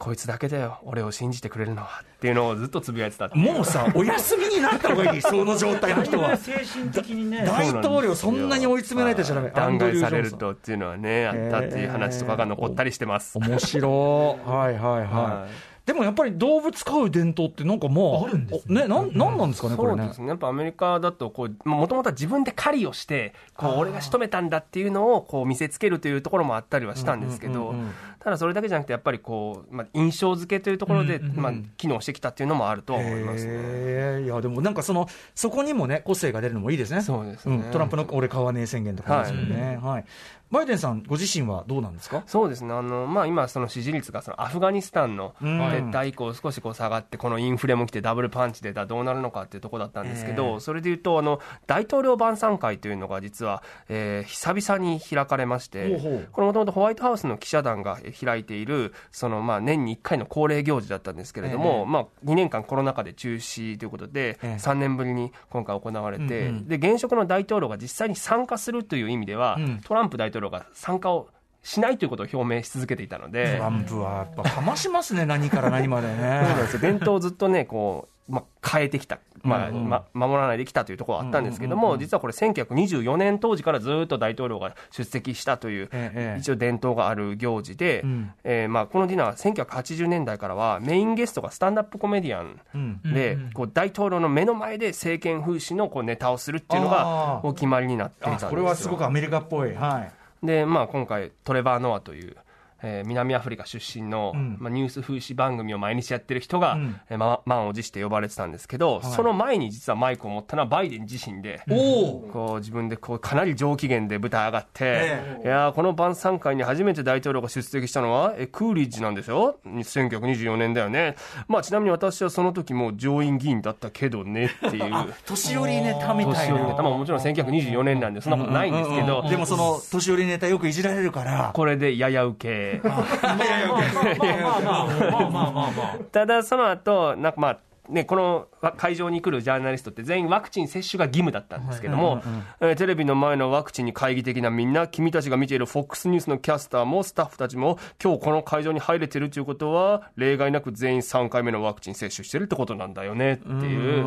[0.00, 6.36] こいつだけだよ俺を信じてくれるのはっていうのをずっとつぶやいてたもうさ、お休みになった方がいい、その状態の人は。
[6.40, 7.44] 精神的にね。
[7.44, 9.50] 大統領そんなに追い詰められてちゃダメ。
[9.50, 14.50] 弾劾されるとっていうのはねあったっていう話とかが残ったりしてます、面白い。
[14.50, 15.04] はいはいはい。
[15.04, 18.86] はいでもやっぱり動物飼う伝統ってなんかまあ、あるんですね。
[18.86, 20.14] なん、なんなんですかね、これねそうで。
[20.14, 34.22] すね、やっぱアメリカだとこう、もともとは自分で狩りをして、こう俺が仕留めたんだっていうのをこう見せつけるというところもあったりはしたんですけどうんうんうんうん、ただそれだけじゃなくて、やっぱりこう、まあ、印象付けというところで、うんうんうんまあ、機能してきたっていうのもあるとは思いますね。
[34.22, 37.00] いや、でもなんかその、そこにもね、個性が出るのもいいですね。
[37.00, 39.80] そうですねんトランプの俺買わねえ宣言とかですよね。
[39.82, 40.04] はい。
[40.50, 42.22] バイデンさん、ご自身はどうなんですか？
[42.26, 45.60] そうですね、あのまあ、今、その支持率がそのアフガニスタンのうん。
[45.60, 64.60] 撤退以降、少しこう下がって、このインフレも来て、ダブルパンチでだどうなるのかっていうところだったんですけえど、えそれでいうとあの、大統領晩餐会というのが実は、えー久々に開かれましてほうこれ、もともとホワイトハウスの記者団が開いている、そのまあ年に1回の恒例行事だったんですけれども、ええまあ、2年間コロナ禍で中止ということで、ええ。
[64.60, 66.68] 3年ぶりに今回行われて、うんうん。
[66.68, 69.80] で現職の大統領が実際に参加するという意味では、うん。
[69.84, 71.28] トランプ大統領が参加を
[71.62, 76.62] しないということを表明し続けていたので、トランプはやっぱかましますね、何から何までそうなんね。
[76.62, 99.74] ですよ伝統をずっとね、こう、まあ、変えてきた、まあま、守らないできたというところはあったんですけども、実はこれ、1924年当時からずっと大統領が出席したという、ええ一応伝統がある行事で、うんえーまあ、このディナーは1980年代からは、メインゲストがスタンダップコメディアンうんで、こう大統領の目の前で政権風刺のこうネタをするっていうのがお決まりになっていたんですこれはすごくアメリカっぽい。
[99.74, 100.19] はい。
[100.42, 102.36] で、まあ、今回、トレバー・ノアという、
[102.82, 104.56] えー南アフリカ出身の、うん。
[104.60, 107.00] まあ、ニュース風刺番組を毎日やってる人が、うん。
[107.10, 109.06] えーま、満を持して呼ばれてたんですけど、い。
[109.06, 121.16] その前に実はマイクを持ったのはバイデン自身で、おおこう自分でこうかなり上機嫌で舞台上がって、えいやーこの晩餐会に初めて大統領が出席したのはえクーリッジなんでしょ1924年だよね、
[121.48, 125.14] まあ、ちなみに私はその時もう上院議員だったけどねっていう。
[125.26, 126.40] 年寄りネタみたいな。
[126.40, 126.82] 年寄りネタ。
[126.82, 131.50] まあもちろん1924年なんでそんなことないんですけど、でもその年寄りネタよくいじられるから。
[131.54, 132.69] これでやや受け。
[132.82, 135.98] まあまあまあまあまあまあまあ。
[136.12, 137.58] ただその後なんかまあ
[137.90, 142.22] ね、この会場に来るジャーナリストって全員ワクチン接種が義務だったんですけども、
[142.60, 154.04] えーテレビの前のワクチンに懐疑的なみんな君たちが見ている FOX ニュースのキャスターもスタッフたちも今日この会場に入れてるということは例外なく全員3回目のワクチン接種してるってことなんだよねっていう。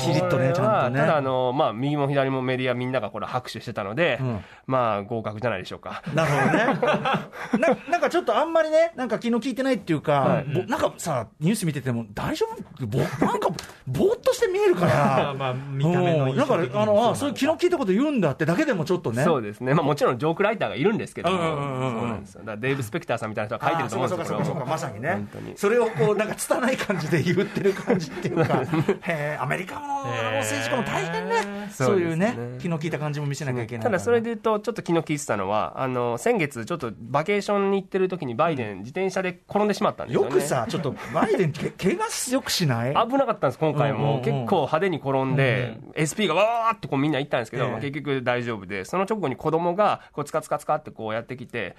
[0.00, 1.00] ピリッとね、ちゃんとね。
[1.00, 6.02] ただあの、まあ、右も左もメディアみんながこれ拍手してたので、んまあ合格じゃないでしょうか。
[6.14, 6.64] なるほどね。
[7.58, 12.46] ななんかちょっとあんまりね、なんか昨日聞いてないっていうか、ぼなんかさ、ニュース見てても大丈
[12.80, 12.86] 夫？
[12.86, 13.48] ぼなんか、
[13.86, 15.34] ぼーっとして見えるか まあら。
[15.34, 16.36] まあ見た目のうん。
[16.36, 19.22] だから、あの、あ、そういう昨日聞いたこと言うんだってだけでもちょっとね。
[19.24, 22.00] そうですね、まあ、もちろんジョークライターがいるんですけども、うんうんうんうん。
[22.00, 22.40] そうなんですよ。
[22.40, 24.60] だからデーブ・スペクターさんみたいな人が書いてると思うんですよ、そうかそうかそうか。
[24.60, 25.10] これはまさにね。
[25.10, 25.52] 本当に。
[25.56, 28.62] それをこう、なんか拙い感じで言ってる感じっていうか、
[29.02, 30.04] へーアメリカの
[30.38, 31.70] 政治家も大変ね。
[31.70, 33.84] そういうねそうですね、昨日聞いた感じも見せなきゃいけない。
[33.84, 33.90] た。
[33.90, 42.89] だそれで言うと、ちょっと昨日聞いてたのは、あの先月、ちょっとバケーションに行ってる時に、バイデン、自転車で転んでしまったんですよ、ね、よくさ、ちょっとバイデン、け怪我よくしない？
[42.94, 51.76] 危なかったんです、今回も、結構派手に転んで、SP がわーってこうみんな行ったんですけど、結局大丈夫で、その直後に子供がこうつかつかつかってこうやってきて、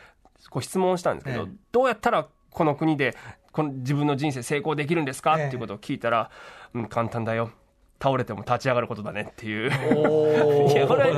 [0.50, 3.16] こう質問したんですけど、ええどうやったらこの国で
[3.52, 6.30] この自分の人生成功できるんですか、ええっていうことを聞いたら、
[6.74, 7.52] うん、簡単だよ。
[8.02, 9.72] 倒れても立ち上がることだねっていう。
[9.96, 11.14] おいや、これ、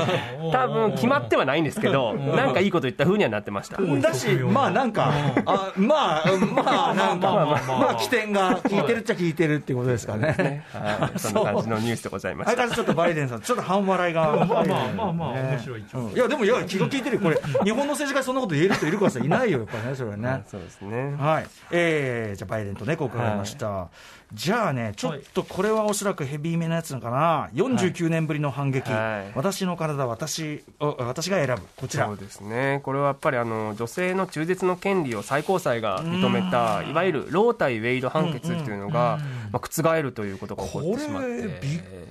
[0.51, 3.81] 多分決まってはないんですけど、なんかいいこと言った風にはなってました。
[3.81, 5.13] だし、まあなんか、
[5.45, 10.65] あまあ、まあなんか、まあまあまあまあ起点が効いてるっちゃ効いてるっていうことですかね。
[10.73, 12.69] はい、そんな感じのニュースでございました。
[12.69, 14.21] ちょっとバイデンさん、ちょっと半笑いが。
[14.21, 20.43] まあまあまあまあ、ね面白いいや、でも、いや、気が利いてるよ、これ、日本の政治家にそんなこと言える人いるかさ、いないよ、やっぱね、それはね。
[20.49, 21.15] そうですね。
[21.17, 23.89] はい、えー、じゃあ、バイデンとね、こう伺いました。
[24.33, 26.93] じゃあね、ちょっとこれはおそらくヘビーめなやつな。
[26.93, 29.31] のかな、49年ぶりの反撃、はい。
[29.35, 32.05] 私の体、私お私が選ぶ、こちら。
[32.05, 32.17] そう。
[32.17, 39.19] ですね、これはやっぱりあの女性の中絶の権利を最高裁が認めた、いわゆるロー対ウェイド判決っていうのが、
[39.51, 41.29] まあ、覆るということが起ここってしまって。
[41.29, 41.51] れ、びっ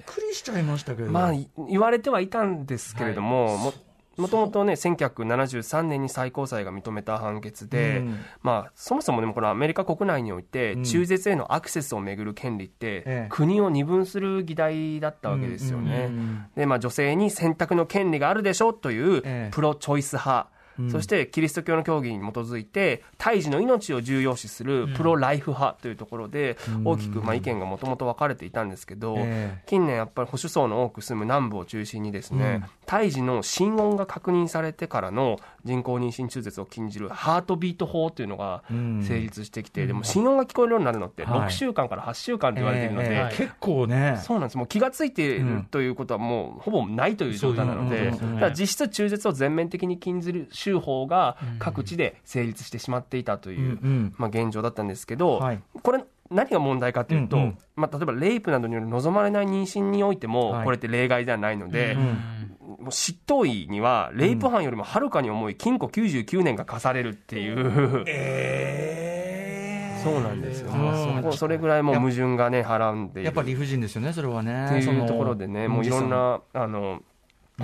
[0.07, 1.11] くりしちゃいましたけど。
[1.11, 3.75] まあ、い言われてはいたんですけれども、も
[4.17, 8.19] もともとね、1973年に最高裁が認めた判決で、うん。
[8.43, 10.85] まあ、そもそもでもこのアメリカ国内において、うん。
[10.85, 13.27] 中絶へのアクセスをめぐる権利って、ええ。
[13.31, 16.11] 国を二分する議題だったわけですよね。
[16.57, 19.51] で、まあ、女性に選択の権利があるでしょうというええ。
[19.53, 20.51] プロチョイス派。
[20.91, 29.63] そしてキリスト教の教義に基づいて胎児の命を重要視するプロライフ派というところで大きくまあ意見がもともと分かれていたんですけど、ええ。
[29.67, 39.03] 近年やっぱり保守層の多く住む南部を中心にですね、胎児の心音が確認されてからの人工妊娠中絶を禁じるハートビート法というのがうん。
[39.03, 41.41] 成立してきて、でも心音が聞こえるようになるのってはい。
[41.49, 44.59] 6週間から8週間と言われているので、結構ね、そうなんです。
[44.59, 48.13] もう気がついているということはもうほぼないという状態なので、
[48.55, 54.15] 実質中絶を全面的に禁ずる州法が各地で成立してしまっていたという、うんうん。
[54.17, 55.61] まあ、現状だったんですけど、はい。
[55.83, 57.59] これ何が問題かというと、うんうん。
[57.77, 60.65] まあ、例えばレイプなどによる望まれない妊娠においても、はい。
[60.65, 62.19] これって例外ではないので、うん
[62.63, 70.03] もう執刀医にはレイプ犯よりもはるかに重い禁錮99年が課されるっていう、えー。
[70.03, 74.67] そうなんですよ、うんそれぐらいもう矛盾がねはらんでやっぱり理不尽ですよね、それはね。
[74.67, 77.03] っていそうのところでね、もういろんなあの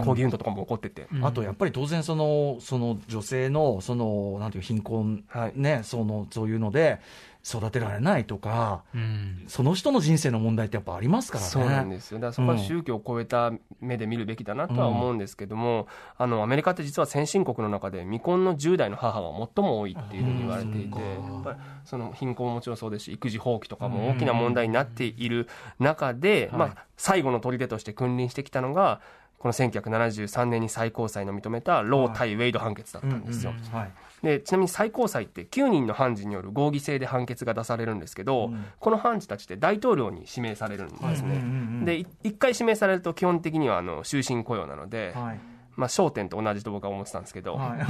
[0.05, 5.53] 抗議運動とかも起こってて、あとやっぱり当然その、その女性のそのなんていう貧困、はい。
[5.55, 7.01] ね、そのそういうので
[7.45, 9.45] 育てられないとか、うん。
[9.49, 11.51] その人の人生の問題ってやっぱありますからね。
[11.51, 29.01] そうなんですよ、だからそこは宗教を超えた目で見るべきだなとは思うんですけども、あのアメリカって実は先進国の中で未婚の10代の母が最も多いっていうふうに言われていて、やっぱりその貧困ももちろんそうですし、育児放棄とかも大きな問題になっている中で、まあ、最後の砦として君臨してきたのが、
[29.38, 33.53] この1973年に最高裁の認めたロー対ウェイド判決だったんですよ。
[33.72, 33.92] はい。
[34.22, 41.85] でちなみに最高裁って9人の判事による合議制で判決が出されるんですけど、この判事たちって大統領に指名されるんですね。
[41.85, 45.40] でい一回指名されると基本的にはあの終身雇用なので、はい。
[45.79, 47.85] まあ、焦点と同じと僕は思ってたんですけど、はい、 な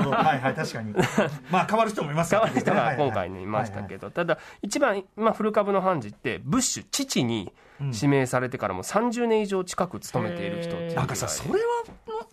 [0.00, 0.92] るほど、はいはい、確かに。
[1.50, 7.50] まあ、変わる人もいます変からわる人が今回ねいましたけど、ただ一番、まあ、古株の判事ってブッシュ父に
[7.80, 11.58] 指名されてからも30年以上近く勤めている人っていうぐらないんかさ、それは、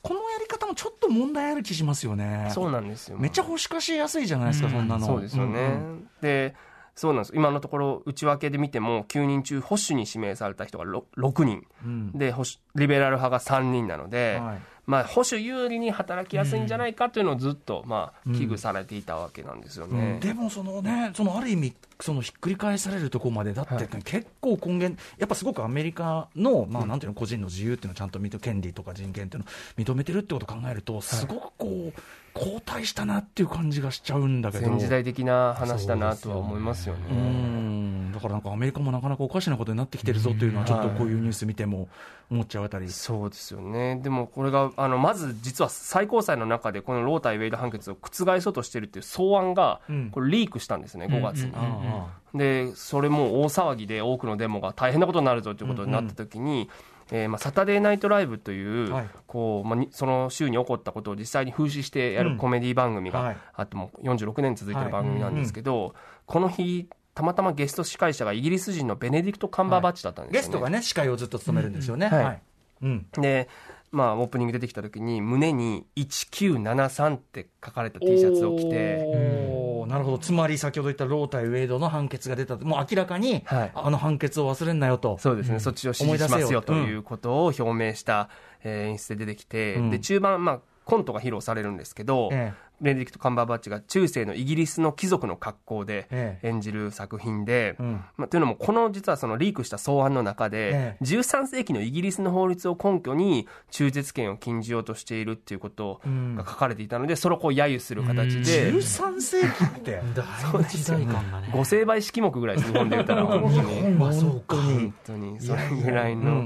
[0.01, 2.49] このやり方もちょっと問題ある気しますよね。
[2.53, 3.17] そうなんですよ。
[3.17, 4.73] めっちゃ保守化しやすいじゃないですか、うん。
[4.73, 5.05] そんなの。
[5.05, 6.55] そうですよね、んで
[6.95, 7.33] そうなんです。
[7.33, 11.65] 今のところ内訳で見ても9人中保守に指名された人が 6, 6人。
[11.85, 12.11] うん。
[12.11, 20.17] で保守リベラル派が3人なので、はいまあ、保守有利に働きやすいんじゃないかというのをずっと、まあ、危惧されていたわけなんですよね。
[20.19, 32.01] でもそのね、そのある意味、そのひっくり返されるところまで、だって、結構根源、やっぱすごくアメリカの、まあなんていうの、個人の自由っていうのをちゃんと認め権利とか人権っていうのを認めてるってことを考えると、すごくこう、
[32.33, 34.69] 後退したなっていう感じがしちゃうんだけど。
[34.69, 37.01] 前時代的な話だなとは思いますよね。
[37.11, 41.87] うんだからなんかアメリカもなかなかおかしなことになってきてるぞっていうのは、ちょっとこういうニュース見ても
[42.29, 42.89] 思っちゃうあたり。
[42.89, 43.99] そうですよね。
[44.03, 51.51] でもこれが、あの、まず実は最高裁の中でこのロータイ・ウェイド判決を覆そうとしてるっていう草案がうん、これリークしたんですね、5月に。
[51.55, 56.69] あで、それも大騒ぎで多くのデモが大変なことになるぞということになった時に、
[57.11, 59.09] えーまあ、サタデーナイトライブという、はい。
[59.27, 62.33] こうまあ、にその週に起こったことを実際に風刺してやうん。
[62.33, 63.33] るコメディ番組はい。
[63.33, 65.95] があっても46年続いてる番組なんですけど、
[66.25, 70.41] この日たまたまゲスト司会者がイギリス人のベネディクト・カンバーバッチだったんですよね。
[70.41, 72.07] ゲストがね、司会をずっと務めるんですよね。
[72.07, 72.13] うん。
[72.15, 72.41] はいはい。
[72.83, 73.05] うん。
[73.19, 73.49] で、
[73.91, 79.49] まあ、オープニング出てきた時に胸に1973って書かれた T シャツを着て。
[79.87, 83.71] なるほど、つまり先ほど言ったロー対ウェイドの判決が出た、もう明らかに、はい。
[83.73, 85.17] あの判決を忘れんなよと。
[85.17, 88.29] そうですね、そっちを支持しますよということを表明した、
[88.63, 89.89] えー演出で出てきて、うん。
[89.89, 96.47] で中盤、まあ、コントが披露されるんですけど、えベネディクト・カンバーバッチが中世のイギリスの貴族の格好でええ。
[96.49, 98.03] 演じる作品で、うん。
[98.17, 101.03] まあ、というのもこの実はそのリークした草案の中で、ええ。
[101.03, 106.35] 13世紀のイギリスの法律を根拠に中絶権を禁じようとしているっていうことうん。
[106.35, 108.71] が書かれていたのでそれをこう揶揄する形で。
[108.71, 110.03] 13世紀ってだい
[110.51, 111.49] ぶ時代感がね。
[111.53, 113.25] 五成倍式目ぐらいです日本で言ったら。
[113.27, 114.55] 本当にまあそうか。
[114.55, 115.39] 本当に。
[115.39, 116.21] それぐらいの。
[116.21, 116.43] うんうん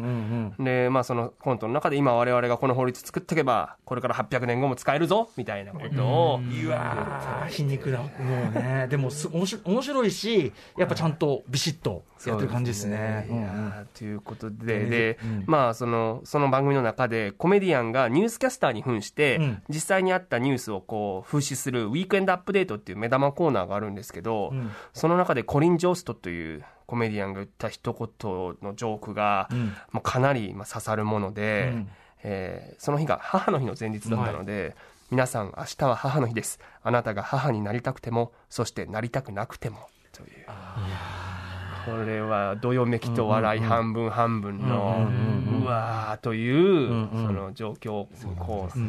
[0.58, 6.23] うんでまあそのコントの中で今我々がこの法律作っておけばこれから800年後も使えるぞみたいなことを
[6.66, 7.48] うわー。
[7.50, 8.88] 皮肉なもうね。
[8.92, 13.28] でもす面白面白いしやっぱちゃんとビシッとやってる感じですね。
[13.94, 15.44] ということねで、でうん。
[15.48, 19.64] まあその、その番組の中で、コメディアンがニュースキャスターに扮して、うん。
[19.70, 24.72] 実際にあったニュースをこう、風刺するウィークエンドアップデートっていう目玉コーナーがあるんですけど、うん。
[24.94, 29.74] その中でコリン・ジョーストというコメディアンが言った一言のジョークが、うん。
[29.92, 31.90] もうかなりまあ刺さるもので、うん。
[32.24, 34.76] えーその日が母の日の前日だったので、
[35.14, 36.60] 皆さん明日は母の日です。
[36.82, 39.88] あなたが母になりたくても、そしてなりたくなくても。
[40.12, 40.28] という。
[41.86, 45.08] これはどよめきと笑い半分半分の、
[45.62, 48.10] うわーという、その状況を
[48.40, 48.80] こう、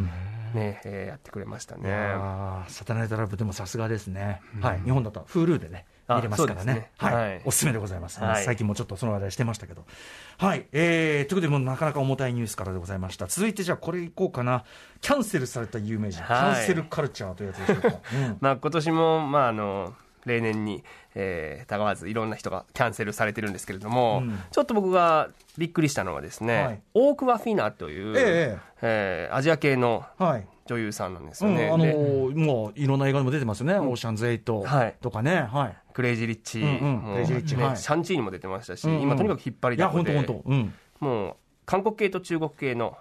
[0.56, 1.90] ね、えーやってくれましたね。
[2.68, 6.74] サタナイトラブでもさすがですね、はい、日本だと Hulu でね、あ見れますからね。
[6.74, 6.90] ね。
[6.98, 7.14] はい。
[7.14, 7.42] はい。
[7.44, 8.44] おすすめでございます、はい。
[8.44, 9.84] 最近もちょっとその話題してましたけど、
[10.38, 10.66] はい。
[10.72, 14.64] えー、ということで、もうなかなか重たいニュースからでございました、続いてじゃあ、これいこうかな、
[15.00, 16.54] キャンセルされた有名人、はい。
[16.54, 17.88] キャンセルカルチャーというやつでしょうか。
[17.88, 18.36] うん。
[18.40, 19.94] まあ今年も、まああの、
[20.26, 20.82] 例年に、
[21.14, 24.42] えー、たがわずいろんな人がキャンセルされてるんですけれども、うん。
[24.50, 26.82] ちょっと僕がびっくりしたのはですね、はい。
[26.94, 28.58] オークワフィナという、え。
[28.82, 31.70] えーアジア系のはい女優さんなんですうんよね。
[31.70, 36.92] あのもういろんな映画でも出てますよね、オーシャンズ8はいとかね、はい、クレイジー・リッチ、うんうん。
[37.02, 37.56] もうクレイジーリッチ。
[37.56, 37.76] ねはい。
[37.76, 39.02] シャンチーにも出てましたし、うんうん。
[39.02, 41.36] 今とにかく引っ張りいや、だこで、本当本当、うん、もう
[41.66, 42.96] 韓国系と中国系の、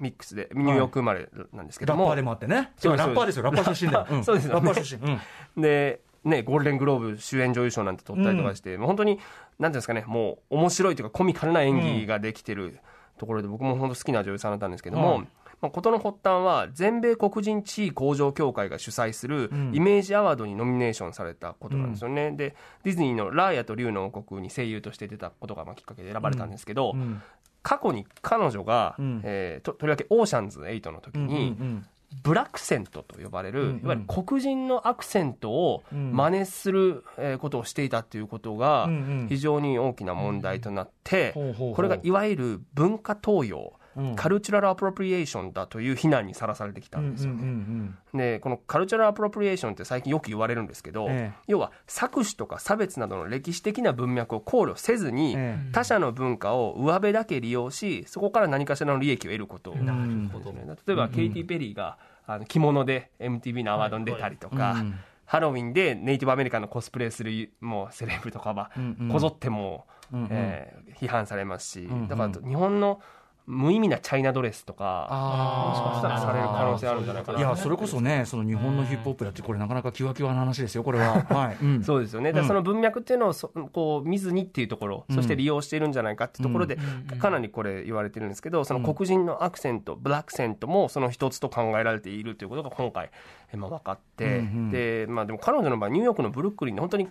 [0.00, 4.66] ミックスで、ニューヨーク生まれなんですけども、ラッパーでもあってね、ラッパーですよ、ラッパー出身だ そうですよね。
[4.66, 5.20] ラッパー出身、うん。
[5.62, 12.78] で、ね、ゴールデングローブ主演女優賞なんて取ったりとかして、もう本当に、なんていうんですかね、もう面白いというか、コミカルな演技ができてる
[13.18, 15.28] ところで、僕も本当好きな女優さんだったんですけども、はい
[15.60, 19.72] まあ、事の発端は、全米黒人地位向上協会が主催するん。
[19.74, 22.30] イメージアワードにノミネーションされたことなんですよね。
[22.32, 22.54] で、
[22.84, 27.22] ディズニーのラーヤと竜の王国に声優として出たことがまあきっかけで選ばれたんですけど、うん。
[27.62, 29.20] 過去に彼女が、うん。
[29.22, 31.86] えーととりわけオーシャンズ8の時うんに、うん
[32.24, 33.84] blaccent と呼ばれる、うんうん。
[33.84, 36.12] いわゆる黒人のアクセントをうん。
[36.12, 39.26] 真似するえーことをしていたということがうんうん。
[39.28, 43.79] 非常に大きな問題となってこれがいわゆる文化盗用うん
[44.16, 47.32] cultural appropriation だという非難にさらされてきたんですよ。
[47.32, 47.90] ね。
[48.14, 51.42] でこの cultural appropriation って最近よく言われるんですけど、ええ。
[51.48, 59.72] 要は搾取とか差別などの歴史的な文脈を考慮せずに、え他者の文化を上辺だけ利用しそこから何かしらの利益を得ること。
[59.72, 64.94] をなるほですね例えば、ケイティ・ペリーがあの着物で MTV のアワードに出たりとか、うん。
[65.26, 68.72] ハロウィンでネイティブアメリカンのコスプレするもうセレブとかは
[69.12, 70.28] こぞっても、うんうん。
[70.30, 72.08] えー批判されますし、んうん。
[72.08, 73.00] だから日本の
[73.46, 77.38] 無意味なチャイナドレスとかもしかしたらされる可能性あるんじゃないかな。
[77.38, 81.22] いや、それこそね、その日本のヒップホップだって、これ、なかなかキワキワな話ですよ、これは。
[81.28, 81.56] はい。
[81.64, 81.82] うん。
[81.82, 86.78] そうですよね、だからその文脈っていうのをそこう見ずにっていうところ、そして利用しているんじゃないかっていうところで、
[87.18, 93.10] かなりこれ言われてるんですけど、その黒人のアクセント、ブラックセントもその一つと考えられているということが今回、
[93.52, 94.70] えまあ、分かって、うんうん。
[94.70, 97.08] でまあ、でも彼女の場合、ニューヨークのブルックリンで本当に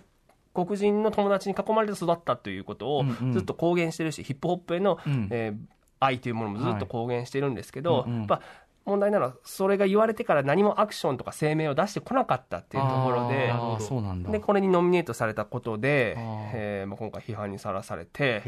[0.52, 5.28] 黒人の友達に囲まれて育ったということをずっと公言してるし、ヒップホップへの、うん。
[5.30, 8.18] えー愛というものもずっと公言してるんですけど、うんうん。
[8.20, 8.40] やっぱ
[8.86, 13.52] 問題なのは、それが言われてから何もアクションとか声明を出してこなかったっていうところで。
[14.32, 16.16] でこれにノミネートされたことで
[16.52, 18.42] えーまあ、今回批判にさらされて、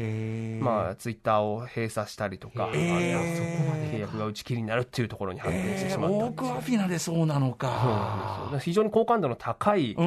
[0.59, 2.79] まあ、ツイッターを閉鎖したりとか、そこまで
[3.93, 6.61] 契約が打ち切りになるっていうところに発展してしまったオー。
[6.61, 8.51] フィナでそうなのか。
[8.59, 10.03] 非常に好感度の高い、イメ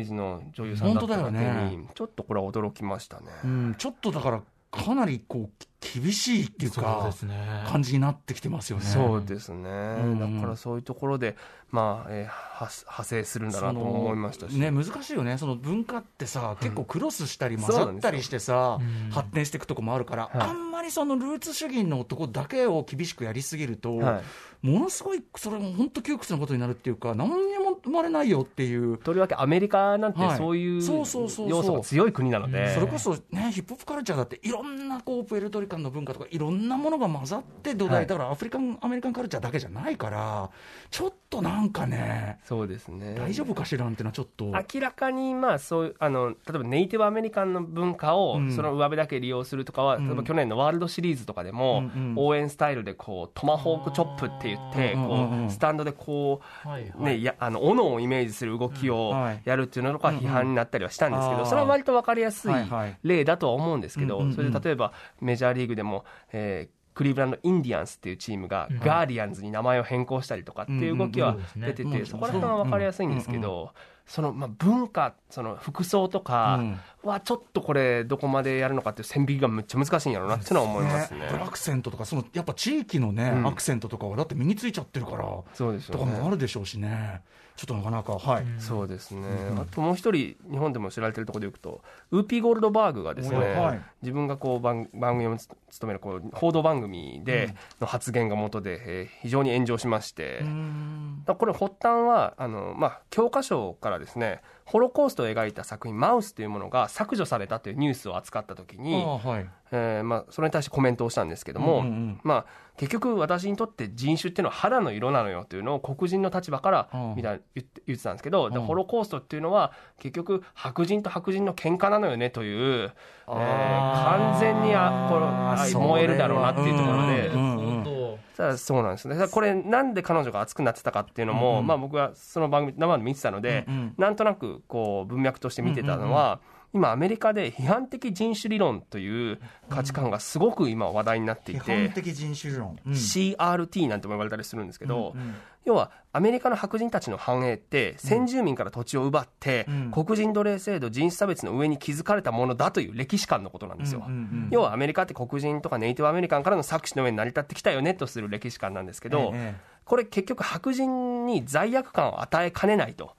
[0.00, 3.26] ージの女優さんだっただけ本当だよに、ちょっとこれは驚きましたね。
[3.44, 5.50] うん、ちょっとだから、かなりこう
[5.80, 7.64] 厳しいっていうそうかですね。
[7.66, 8.84] 感じになってきてますよね。
[8.84, 10.36] そうですね、ん。
[10.36, 11.36] だからそういうところで、
[11.70, 20.48] まあえーは派生するんだなとも思いましたし、ね、難しいよね、その文化ってさ、結構クロスしたり混ざったりしてさ、うん発展していくとこもあるから、はい。
[20.50, 24.20] あんまりそのルーツ主義のとこだけを厳しくやりすぎると、は
[24.62, 24.66] い。
[24.66, 28.98] ものすごい、それも本当窮屈なことになるっていうか、何にも生まれないよっていう。
[28.98, 30.36] とりわけアメリカなんてはい。
[30.36, 38.06] そういう要素が強い国なので、それこそね、ヒップホップカルチャーだって、いろんなこうプエルトリカンの文化とか、いろんなものが混ざって土台、はい。
[38.06, 40.50] だからアフリカン、アメリカンカルチャーだけじゃないから、
[40.90, 43.14] ちょっとななんかね、そうですね。
[43.18, 44.46] 大丈夫かしらんっていうのはちょっと。
[44.46, 48.50] 明らかにまあそういうあの例えばネイティブアメリカンの文化をうん。
[48.50, 50.06] その上辺だけ利用するとかは、うん。
[50.06, 52.14] 例えば去年のワールドシリーズとかでも、うんうん。
[52.16, 57.16] 応援スタイルでこうトマホークチョップって言ってこうスタンドでこう、はいはい。
[57.16, 59.12] ね、やあの斧をイメージする動きを
[59.44, 62.54] やるっていうのが批判になったりはしたんですけど、それは割と分かりやすい
[63.02, 73.72] 例だとは思うんですけど、それで例えばメジャーリーグでも、えークリーブランド・インディアンスっていうチームがガーディアンズに名前を変更したりとかっていう動きは出てて、そこら辺は分かりやすいんですけど、
[74.06, 76.60] そのまあ文化、その服装とか
[77.04, 81.26] はちょっとこれ、どこまでやるのかっていう線引きがめっちゃ難しいんやろうなっていうのは思いますね。
[81.28, 83.46] アクセントとか、そのやっぱ地域のね、うん。
[83.46, 86.30] アクセントとかは、だって身についちゃってるから、そうですよとかもあね。
[86.30, 87.22] るでしょうしね、
[87.56, 88.44] ちょっとなかなか、はい。
[88.58, 91.80] そうですね、あともう一人、日本でも知られてるところでいくと、
[92.10, 93.80] ウーピー・ゴールドバーグがですね、はい。
[94.02, 101.24] 自分がこう番番組を務めるこう報道番組での発言が元で、えー非常に炎上しまして、うーん。
[101.38, 109.48] これ発端はあの、まあ、教科書からですねホロコーストを描いた作品「マウス」というものが削除されたというニュースを扱った時に、はい。
[109.72, 112.20] えーまあ、それに対してコメントをしたんですけども、うんうんうん。
[112.24, 112.44] まあ、
[112.76, 118.64] 結局私にとって人種っていうのは肌の色なのよというのを黒人の立場からうんみたいな言って言ってたんですけど、でうん。
[118.64, 122.92] ホロコーストっていうのは結局白人と白人の喧嘩なのよねという、
[123.28, 127.99] えー完全にあこれは燃えるだろうなっていうところで。
[128.10, 129.16] うんうんうんただそうなんですね。
[129.28, 136.40] これなんで彼女が熱くなってたかっていうのも、うんうんまあ僕はその番組生で見てたので、うんうんなんとなくこう文脈として見てたのは、
[136.72, 142.92] 今アメリカで批判的人種理論という価値観がすごく今話題になってい批て、判的人種論、うん。
[142.92, 145.34] CRT なんても呼ばれたりするんですけど、うんうん。
[145.64, 154.48] 要はアメリカの白人たちの繁栄って先住民から土地を奪って、うん黒人奴隷制度人種差別の上に築かれたものだという歴史観のことなんですよ、うんうんうん。
[154.50, 159.02] 要はアメリカって黒人とかネイティブアメリカンからの搾取の上に成り立ってきたよねとする歴史観なんです。
[159.02, 163.16] けど、えこれ結局白人に罪悪感を与えかねないと、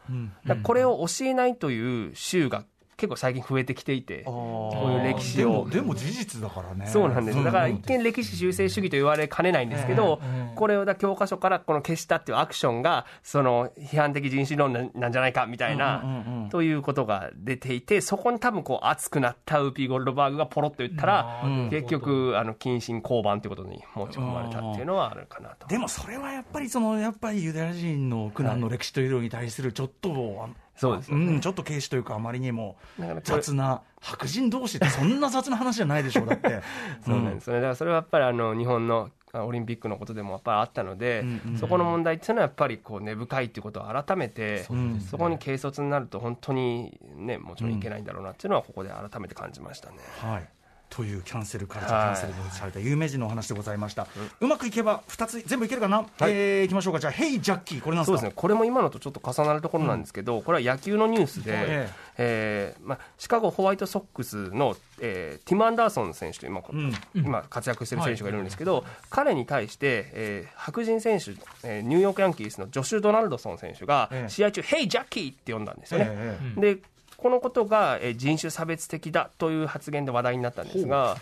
[0.64, 2.64] これを教えないという州が
[3.02, 6.86] 結構最近増えてきていて、こういう歴史でをもでも事実だからね。
[6.86, 7.38] そうなんです。
[7.40, 10.22] よだからうん一見歴史修正主義と言われかねないんですけど、
[10.56, 21.70] これをだ教科書からこの消したっていうアクションがその批判的人種論なんじゃないかみたいな、ということが出ていてそこに多分こう熱くなったウーピー・ゴールドバーグがポロッと言ったら、うん。
[21.72, 25.68] 結局あの謹慎降板ということに持ち込まれたっていうのはあるかなと。
[25.68, 31.38] でもそれはやっぱりそのやっぱりユダヤ人の苦難の歴史というのに対するちょっと、そうですよね。
[31.38, 32.78] ん、ちょっと軽視というかあまりにも
[33.24, 36.62] 雑な白人同士ってそんな雑な話じゃないでしょうだって。
[37.06, 37.62] そうなんですよね。
[37.62, 49.98] だからそれはやっぱりあの日本のあオリンピックのことでもやっぱりあったので、うんうんそこの問題っていうのはやっぱりこう根深いっていうことを改めてそ,、んこに軽率になると本当にねもちろんいけないんだろうなっていうのはここで改めて感じましたね。
[50.20, 50.50] はい
[50.92, 54.08] というキャンセルカルチャー、キャンセルされた有名人のお話でございました、
[54.42, 57.00] うまくいけば2つ全部いけるかな、えーいきましょうか。
[57.00, 58.12] じゃあ「ヘイジャッキー」これなんですか？
[58.12, 58.34] そうですね。
[58.36, 62.76] これも今のとちょっっと重なるところなんですけど、これは野球のニュースで、ええ。
[62.80, 66.94] ーまあ、シカゴホワイトソックスの、えーティム・アンダーソン選手という、まあん。
[67.16, 71.32] 今活躍している選手がいるんですけど、彼に対して、えー白人選手、
[71.64, 74.30] えーニューヨークヤンキースのジョシュ・ドナルドソン選手がええ。
[74.30, 76.08] 試合中「ヘイジャッキー!」って呼んだんですよね。
[76.10, 76.62] ええ。
[76.76, 76.82] で
[77.22, 81.18] このことが、えー人種差別的だという発言で話題になったんですが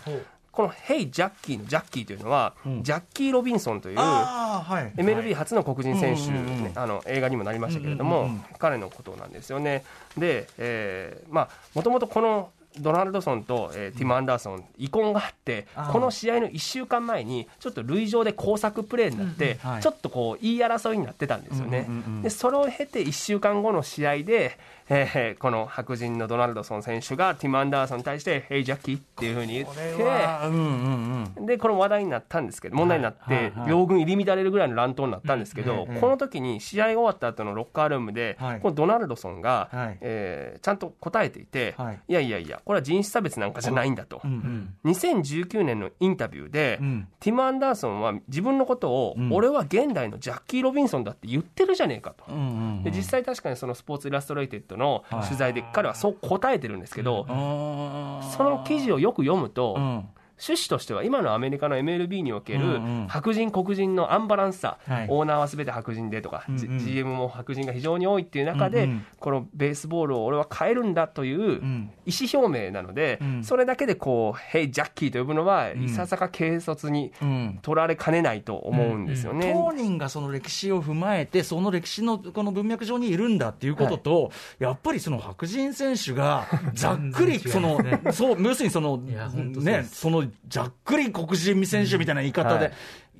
[0.52, 3.98] この「ヘイジャッキー」のジャッキーというのは、ジャッキー・ロビンソンという
[4.96, 9.84] MLB 初の黒人選手、あの映画にもなりましたけれども、彼のことなんですよね。
[10.18, 21.86] で、えーまあ、もともとこのドナルドソンと、えーティム・アンダーソン、遺恨があってこの試合の1週間前にちょっと塁上で工作プレーになって、ちょっとこう言い争いになってたんですよね。
[22.22, 24.58] でそれを経て1週間後の試合で、
[24.92, 29.92] えーこの白人のドナルドソン選手がティム・アンダーソンに対して「ヘイジャッキー」っていうふうに言こって。
[29.92, 31.46] うんうんうん。
[31.46, 33.68] でこの話題になったんですけど問題になって、はいはいはい。
[33.70, 38.60] 両軍入り乱れるぐらいの乱闘になったんですけど、うんうんこの時に試合が終わった後のロッカールームで、はい。
[38.60, 39.98] このドナルドソンが、はい。
[40.00, 42.00] えーちゃんと答えていて、はい。
[42.08, 44.90] い、やいやいやこれは人種差別なんかじゃないんだと、うんうん。
[44.90, 47.08] 2019年のインタビューで、うん。
[47.20, 49.32] ティム・アンダーソンは自分のことを、うん。
[49.32, 52.24] 俺は現代のジャッキー・ロビンソンだって言ってるじゃねえかと。
[52.28, 52.38] うんう
[52.80, 57.34] んで実際確かにそのスポーツイラストレイテッドのはい取材で彼はそう答えてるんですけど、そ
[58.42, 60.08] の記事をよく読むと、うん
[60.40, 65.06] 趣旨としては今のアメリカの MLB における白人黒人のアンバランスさ、はい。
[65.08, 66.78] オーナーは全て白人でとか、うんうん。
[66.78, 69.04] G- GM も白人が非常に多いっていう中で、うんうん。
[69.18, 71.90] このベースボールを俺は変えるんだといううん。
[72.06, 73.44] 意思表明なので、うん。
[73.44, 75.84] それだけでこう「ヘイジャッキー」と呼ぶのは、ん。
[75.84, 77.58] いささか軽率にうん。
[77.62, 79.52] 取られかねないと思うんですよね。
[79.54, 87.78] 当人がその歴史を踏まえて、その歴史のこの文脈上にいるんだっていうことと、やっぱりその白人選手が、ざっくり、 その、
[88.12, 92.72] そう、要するにその、いや本当そうでね、すその、ざっくり黒人選手みたいな言い方ではい。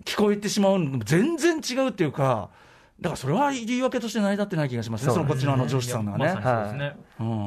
[0.05, 2.51] 聞こえてしまうの、全然違うっていうか、
[3.01, 6.97] だからそれは言い訳として成り立ってない気がしますね、そのこっちのあの女子さんがね。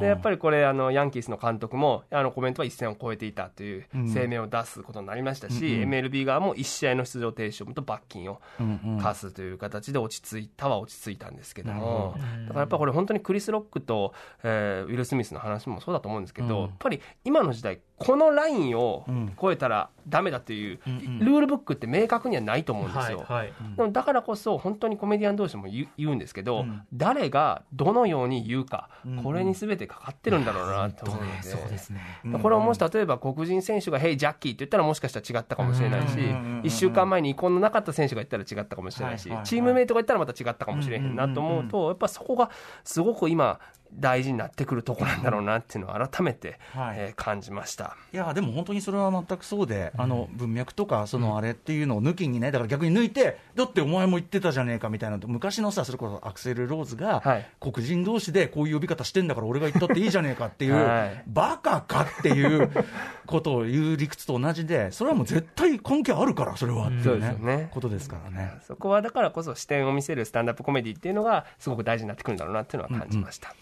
[0.00, 5.90] でやっぱりこれあの、ヤンキースの監督もあのコメントは一線を越えていたという声明を出すことになりましたし、うんうん。
[5.90, 8.98] MLB 側も1試合の出場停止と罰金をうんうん。
[9.00, 19.32] 課すという形で落ち着いたは落ち着いたんですけどもほ、だからやっぱこれ、本当にクリス・ロックと、えーウィル・スミスの話もそうだと思うんですけど、うんやっぱり今の時代、このラインをうん。
[19.40, 21.18] 超えたらダメだといううんうん。
[21.20, 23.18] ルールブックって明確にはないと思うんですよ。
[23.18, 23.52] はいはい。
[23.76, 26.82] でもだからこそ本当にコメディアン同士も言うんですけど、うん。
[26.92, 32.00] 誰がどのように言うか、うんこれに全てかかってるんだろうなと思うので、そうですね。
[32.24, 42.50] うんこれをもし例えば黒人選手が「ヘイジャッキー」って言ったらもしかしたら違ったかもしれないし、うんうんうんうん1週間前に遺恨のなかった選手が言ったら違ったかもしれないし、チームメイトが言ったらまた違ったかもしれへんなと思うと、やっぱそこが
[42.84, 43.60] すごく今
[43.96, 46.96] 大事になってくるところなんだろうなっていうのを改めて、はい。
[46.98, 47.96] えー感じました。
[48.12, 57.46] いやでも本当にそれは全くそうで、あの文脈とか、そのあれっていうのを抜きにね、だから逆に抜いて、だってお前も言ってたじゃねえかみたいな、昔のさ、それこそアクセル・ローズが、はい。
[57.60, 61.22] 黒人同士でこういう呼び方してんだから、俺が言ったっていいじゃねえかっていう、はい。
[61.26, 62.70] バカかっていう
[63.26, 67.68] ことを言う理屈と同じで、それはもう絶対関係あるから、それはってそいううね。
[67.72, 68.52] ことですからね。
[68.66, 73.54] そこはだからこそ視点を見せるスタンダップコメディっていうのがすごく大事になってくるんだろうなっていうのは感じました。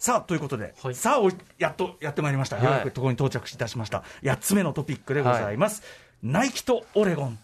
[0.00, 0.94] さあということで、はい。
[0.94, 2.64] さあおやっとやってまいりました、はい。
[2.64, 5.82] ようやくところに到着いたしました、8つ目のトピックでございます、
[6.22, 7.38] ナイキとオレゴン、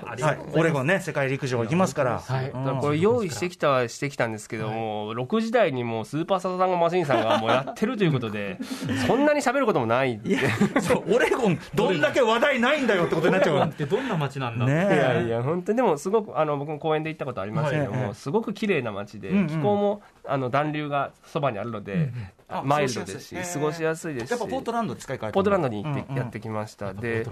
[0.00, 0.38] はい。
[0.54, 2.50] オレゴンね、世界陸上行きますから、はい。
[2.80, 8.58] これ用意してきたはしてきたんですけども、6時台にもうスーパーサザンゴマシンさんがもうやってるということで、
[9.06, 10.40] そんなに喋ることもないいや、
[10.80, 18.14] そうオレゴン、どんだけ話題ないんだよってことになっちゃうオレゴンかってどんな街なんだ、ら、ねいやいや、本当にでもすごく、あの僕も公園で行ったことありますけれども、はい。
[18.14, 22.10] すごく綺麗な街で、気候もあの暖流がそばにあるので、
[22.41, 23.20] あマイルドです。
[23.20, 27.26] し、過ごしやすいですし、やっぱポートランドで使い換えてポートランドに行って、やってきました、で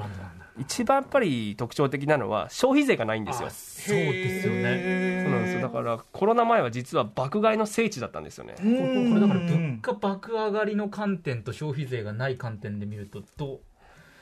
[0.59, 3.49] 一番やっぱり特徴的なのは、消費税がないんですよ。
[3.49, 3.51] あ。
[3.51, 5.23] そうですよね。
[5.25, 5.61] そうなんですよ。
[5.63, 8.55] だからコロナ前は実は爆買いの聖地だったんですよね。
[8.57, 13.61] これだから物価爆上がりの観点と消費税がない観点で見るとど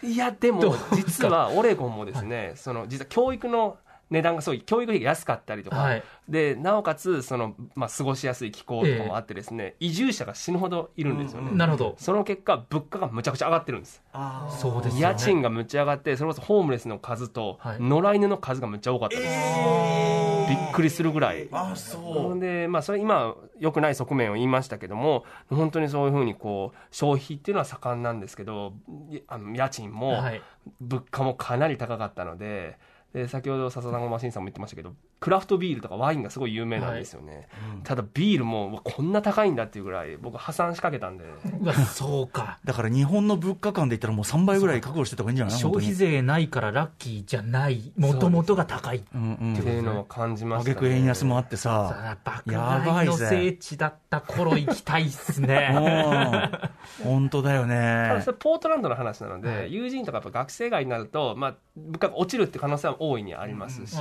[0.03, 0.07] う？
[0.07, 3.79] いやでも実はオレゴンもですね、その実は教育の
[4.11, 6.03] 値段がすごい教育費が安かったりとか、はい。
[6.29, 11.95] でなおかつその、まあ、過ごしやすい気候とかもあってですね、移住者が死ぬほどいるんですよね、うんなるほど。
[11.99, 14.57] その結果物価がむちゃくちゃ上がってるんですあー。
[14.57, 15.01] そうですよね。
[15.01, 17.81] 家賃がむっちゃ上がってそれこそホームレスの数とはい。
[17.81, 21.49] 野良犬の数がむっちゃ多かったです、びっくりするぐらい。
[21.53, 28.73] あそほんで、まあ、それ今、良くない側面を言いましたけども、本当にそういうふうにこう消費っていうのは盛んなんですけど、
[29.11, 30.43] いあの家賃もはい。
[30.81, 32.79] 物価もかなり高かったので、
[33.13, 37.49] で先ほど笹団子マシンさんも言ってましたけど、クラフトビールとかワインがすごい有名なんですよね。
[37.85, 41.25] ただ、ビールもこんな高いんだっていうぐらい、僕、破産しかけたんで、
[41.93, 42.59] そうか。
[42.65, 45.59] だから日本の物価感で言ったらもう3倍ぐらい覚悟してた方がいいんじゃない？
[45.59, 47.93] 消費税ないからラッキーじゃない。
[47.97, 49.03] もともとが高い。
[49.13, 49.59] 本当にうんうん。
[49.59, 55.71] っていうのを感じました、挙句円安もあってさ爆やば買いの聖地だった頃行きたいっすね。
[57.03, 59.73] うん本当だよただねそれポートランドの話なので、はい。
[59.73, 63.97] 友人とかやっぱ学生街になると、まあ、物価が落ちるって可能性は大いにありますし、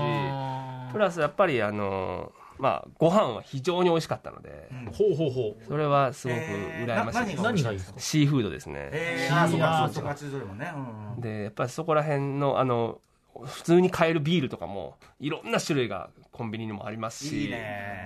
[0.91, 5.65] プラスやっぱりあの、まあ、ご飯は非常に美味しかったので、ほうほうほう。
[5.65, 10.15] それはすごくえー羨ましいです、な何がいいですかシーフードですね、えー、あそうかそうか。
[10.15, 10.73] そうかね。
[11.15, 11.21] うん。
[11.21, 12.99] でやっぱりそこら辺のあの
[13.45, 17.51] 普通に買えるビールとかもいろんな種類がコンビニにもありますし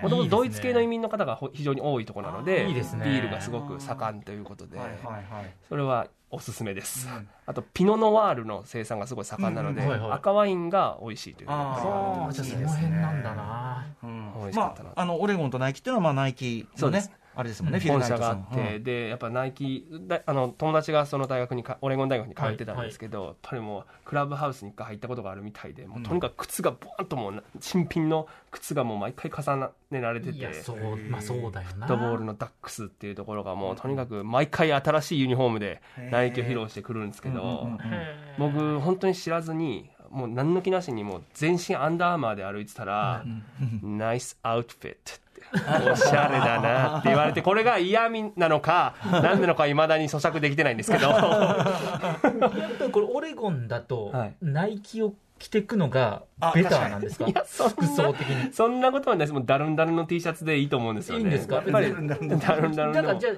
[0.01, 3.05] もともとドイツ系の移民の方がほ非常に多いところなのでいいですね。
[3.05, 4.97] ビールがすごく盛んということで、はいはい
[5.33, 5.53] はい。
[5.67, 7.09] それはおすすめです、
[7.45, 9.89] あとピノ・ノワールの生産がすごい盛んなので、うん。
[9.89, 10.11] はいはい。
[10.13, 13.85] 赤ワインが美味しいというああーじゃあその辺なんだな。
[14.01, 14.31] うん。
[14.35, 17.03] 美味しかったなまあ、あのオレゴンとナイキっていうのはまあナイキのね
[17.33, 31.87] あれですもんね、本社があって、でやっぱナイキだあの友達がその大学にかオレゴン大学に通ってたんですけど、やっぱりもうクラブハウスに一回入ったことがあるみたいでもうとにかく靴がボーンともう新品の靴がもう毎回重ねられてていやそうまあそうだよな。
[31.87, 37.69] フットボールのダックスっていうところがもうとにかく毎回新しいユニフォームでナイキを披露してくるんですけど、
[38.37, 43.23] 僕本当に知らずにもう何の気なしにもう全身アンダーアーマーで歩いてたら
[43.81, 45.13] 「ナイスアウトフィット」
[45.91, 51.09] おしゃれだなって言われてこれが嫌味なのか 何なのかいまだに咀嚼できてないんですけど。
[51.09, 51.21] やっ
[52.19, 54.33] ぱりこれオレゴンだとはい。
[54.41, 57.25] ナイキを着てくのがあベターなんですか？
[57.27, 58.53] いやそん服装的に。
[58.53, 59.33] そんなことはないです。
[59.33, 61.21] もうダルンダルンの T シャツでいいと思うんですよね。
[61.21, 61.55] いいんですか？
[61.55, 62.93] やっぱりダルンダルンダルンダルンの。
[62.93, 63.33] だからじゃあ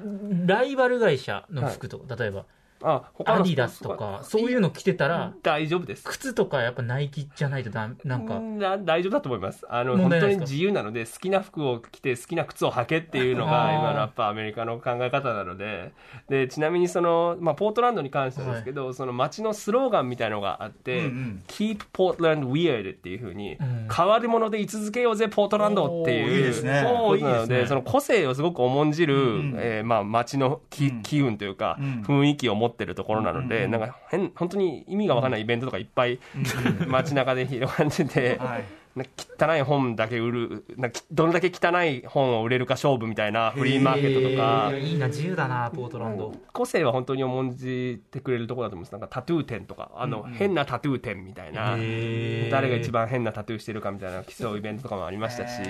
[0.45, 2.43] ライバル会社の服とか例えば
[2.83, 6.03] あ他のアディダスとか、そういうの着てたら、大丈夫です。
[6.03, 9.65] 靴とかやっぱナイキじゃないとだなんか、な大丈夫だと思います。
[9.69, 15.93] あの、本当に自由なので、好きな服を着て、好きな靴を履けっていうのが、今のやっぱアメリカの考え方なので、
[16.29, 21.43] で、ちなみにその、まあ、ポートランドに関してですけど、その街のスローガンみたいのがあって、うんうん。
[21.47, 23.87] Keep Portland Weird っていうふうに、ん。
[23.95, 26.83] 変わり者で居続けようぜ、ポートランドっていいいうですね。
[26.85, 27.67] ことなので、いいですね。
[27.67, 31.01] その個性をすごく重んじる、んえーまあ、街の気,、うん。
[31.03, 32.03] 気運というか、うん。
[32.07, 36.19] 雰囲気を持ってるところなので、うんなんか変、本当に意味がわからないイベントとかいっぱい
[36.87, 38.39] 街中で広がってて、
[38.95, 40.65] 汚い本だけ売る
[41.11, 44.69] どれだけ汚い本を売れるか勝負みたいなフリーマーケットとか。
[44.71, 46.33] えーいいな、自由だな、ポートランド。
[46.51, 48.91] 個性は本当に重んじてくれるところだと思うんです。
[48.91, 49.91] なんかタトゥー店とか。
[49.95, 51.71] あの、変なタトゥー店みたいな。
[52.51, 55.61] 誰が一番変なタトゥーしてるかみたいな競うイベントとかもありましたし。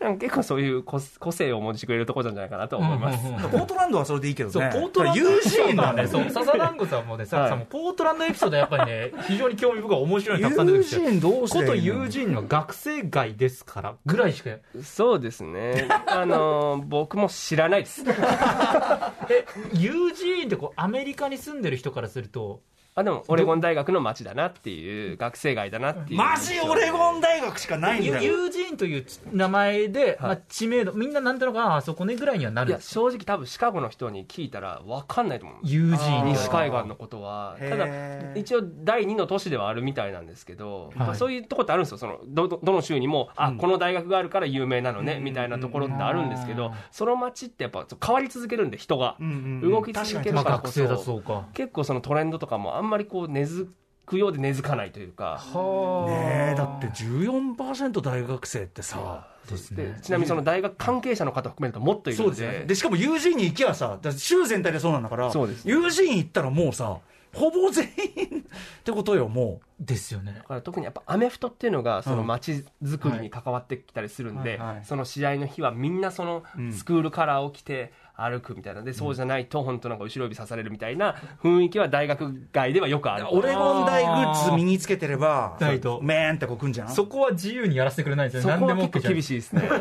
[0.00, 3.24] なんか結構そういう個個性を重んじてくれるところなんじゃないかなと思います。
[3.24, 3.50] うんうんうん。
[3.50, 4.52] ポートランドはそれでいいけどね。
[4.52, 6.06] そう、ポートランド友人だね。
[6.08, 7.48] そう、笹団子さんもね、さはい。
[7.50, 11.10] さんもポートランドエピソードやっぱりね、非常に興味深い、面白いのたくさん出て友きて。
[11.18, 14.50] 人どうしてこと友人の学生街ですからぐらいしか
[14.82, 15.88] そうですね。
[16.06, 18.04] あの僕も知らないです。
[19.30, 22.62] え友人ってこうアメリカに住んでる人からすると
[22.94, 28.22] あでもオレゴン大学の街だなっていう学生街だなっていうマジオレゴン大学しかないんだ。
[28.22, 30.16] よ友人という名前で、はい。
[30.20, 32.72] まあ、知名度みんななんとなくああそこねぐらいにはないる。
[32.72, 37.56] んや正直多分シカゴの人に聞いたら分かんないと思う友人あー西海岸のことは。
[37.58, 37.86] ただ
[38.34, 41.16] 一応第2の都市ではあるみたいなんですけど、はい。
[41.16, 41.98] そういうとこってあるんですよ。
[41.98, 46.72] そのどどどの州にもあ、この大学があるから有名なのね、みたいなところってあるんですけど、うん。
[46.90, 49.34] その街ってやっぱ変わり続けるんで人が、うんうん
[49.64, 49.70] うん。
[49.70, 50.80] 動き続けるまあからこそ。
[50.82, 51.46] 学生だとそうか。
[51.54, 53.70] 結構そのトレンドとかもあんまりこう根付
[54.04, 55.38] くようで根付かないというか。
[55.38, 59.28] はねえだって14%大学生ってさ。
[59.48, 62.64] ですでねちなみにその大学関係者の方含めるともっといるそうのででね。
[62.66, 66.98] でしかも友人に行きゃさだ州全体でそうなんだからそうです友人行ったらもうさ
[67.34, 70.34] ほぼ全員ってことよもですよね。
[70.36, 76.72] だから特にやっぱアメフトっていうのがその街づくりに関わってきたりするんで、その試合の日はみんなそのうん。
[76.72, 78.82] スクールカラーを着て歩くみたいな。
[78.82, 83.24] でそうじゃないと本当なんか後ろ指さされるみたいな雰囲気は大学外ではよくある。
[83.24, 86.00] うオレゴン大グッズ身につけてればないと。
[86.02, 86.88] メーンってこうくんじゃん？
[86.90, 89.62] そこは自由にやらせてくれないですそよ何でもこは結構厳しいですね。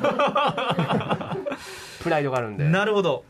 [2.02, 2.64] プライドがあるんで。
[2.68, 3.24] なるほど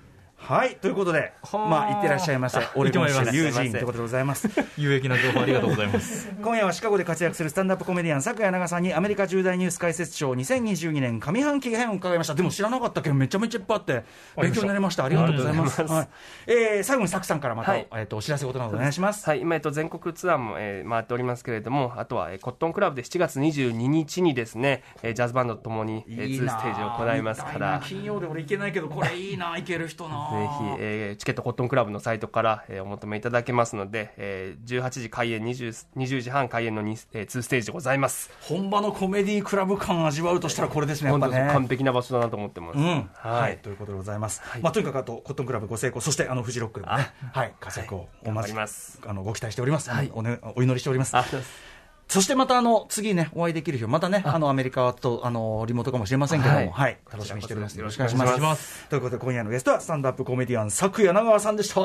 [0.51, 1.69] はいということではあ。
[1.69, 2.59] まあ行ってらっしゃいませ。
[2.75, 4.49] オレゴン友人ということでございます。
[4.77, 6.29] 有益な情報ありがとうございます。
[6.43, 12.35] 今夜はシカゴで活躍するスタンダップコメディアン昨夜長さんにアメリカ重大ニュース解説賞2022年上半期編を伺いました。
[12.35, 14.03] でも知らなかったけどめちゃめちゃいっぱいあって
[14.35, 15.05] 勉強になりました。
[15.05, 15.83] ありがとうございます。
[15.83, 16.07] はい。
[16.47, 19.25] えー最後にサクさんからまた、はいえっとお知らせことなどお願いします。
[19.29, 38.29] はい、今、えっと、全国ツアーも、えー回っておりますけれども、あとは、えーコットンクラブで7月22日にですね、えージャズバンドとともに、えー、2ステージを行いますから、ぜ金曜で俺行けないけどこれいいな行ける人なひ、えーチケットコットンクラブのサイトから、えーお求めいただけますので、えー18時開演20、20時半開演の 2,、えー、2ステージでございます。
[38.41, 42.77] 本場のコメディクラブ感味わうとしたらこれですねやっぱね完璧な場所だなと思ってます。
[42.77, 43.57] うんは、はいい。
[43.57, 48.99] ということでございます、まあ、とにかくあとコットンクラブご成功そしてあのフジロックでもねはい活躍をお待ちります。
[49.05, 51.70] あのご期待しております、はいおね、お祈りしておりますあ、そうです
[52.11, 54.37] そしてまたあの次ねお会いできる日をまたねあ。
[54.37, 56.91] のアメリカとあのリモートかもしれませんけども、ははい。
[56.91, 57.77] い楽しみにしております。
[57.77, 58.85] よろしくおお願いします。
[58.89, 61.81] ということで今夜のゲストはスタンドアップコメディアン昨夜長川さんでした。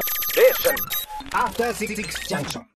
[1.31, 1.95] After Six
[2.29, 2.63] Junction.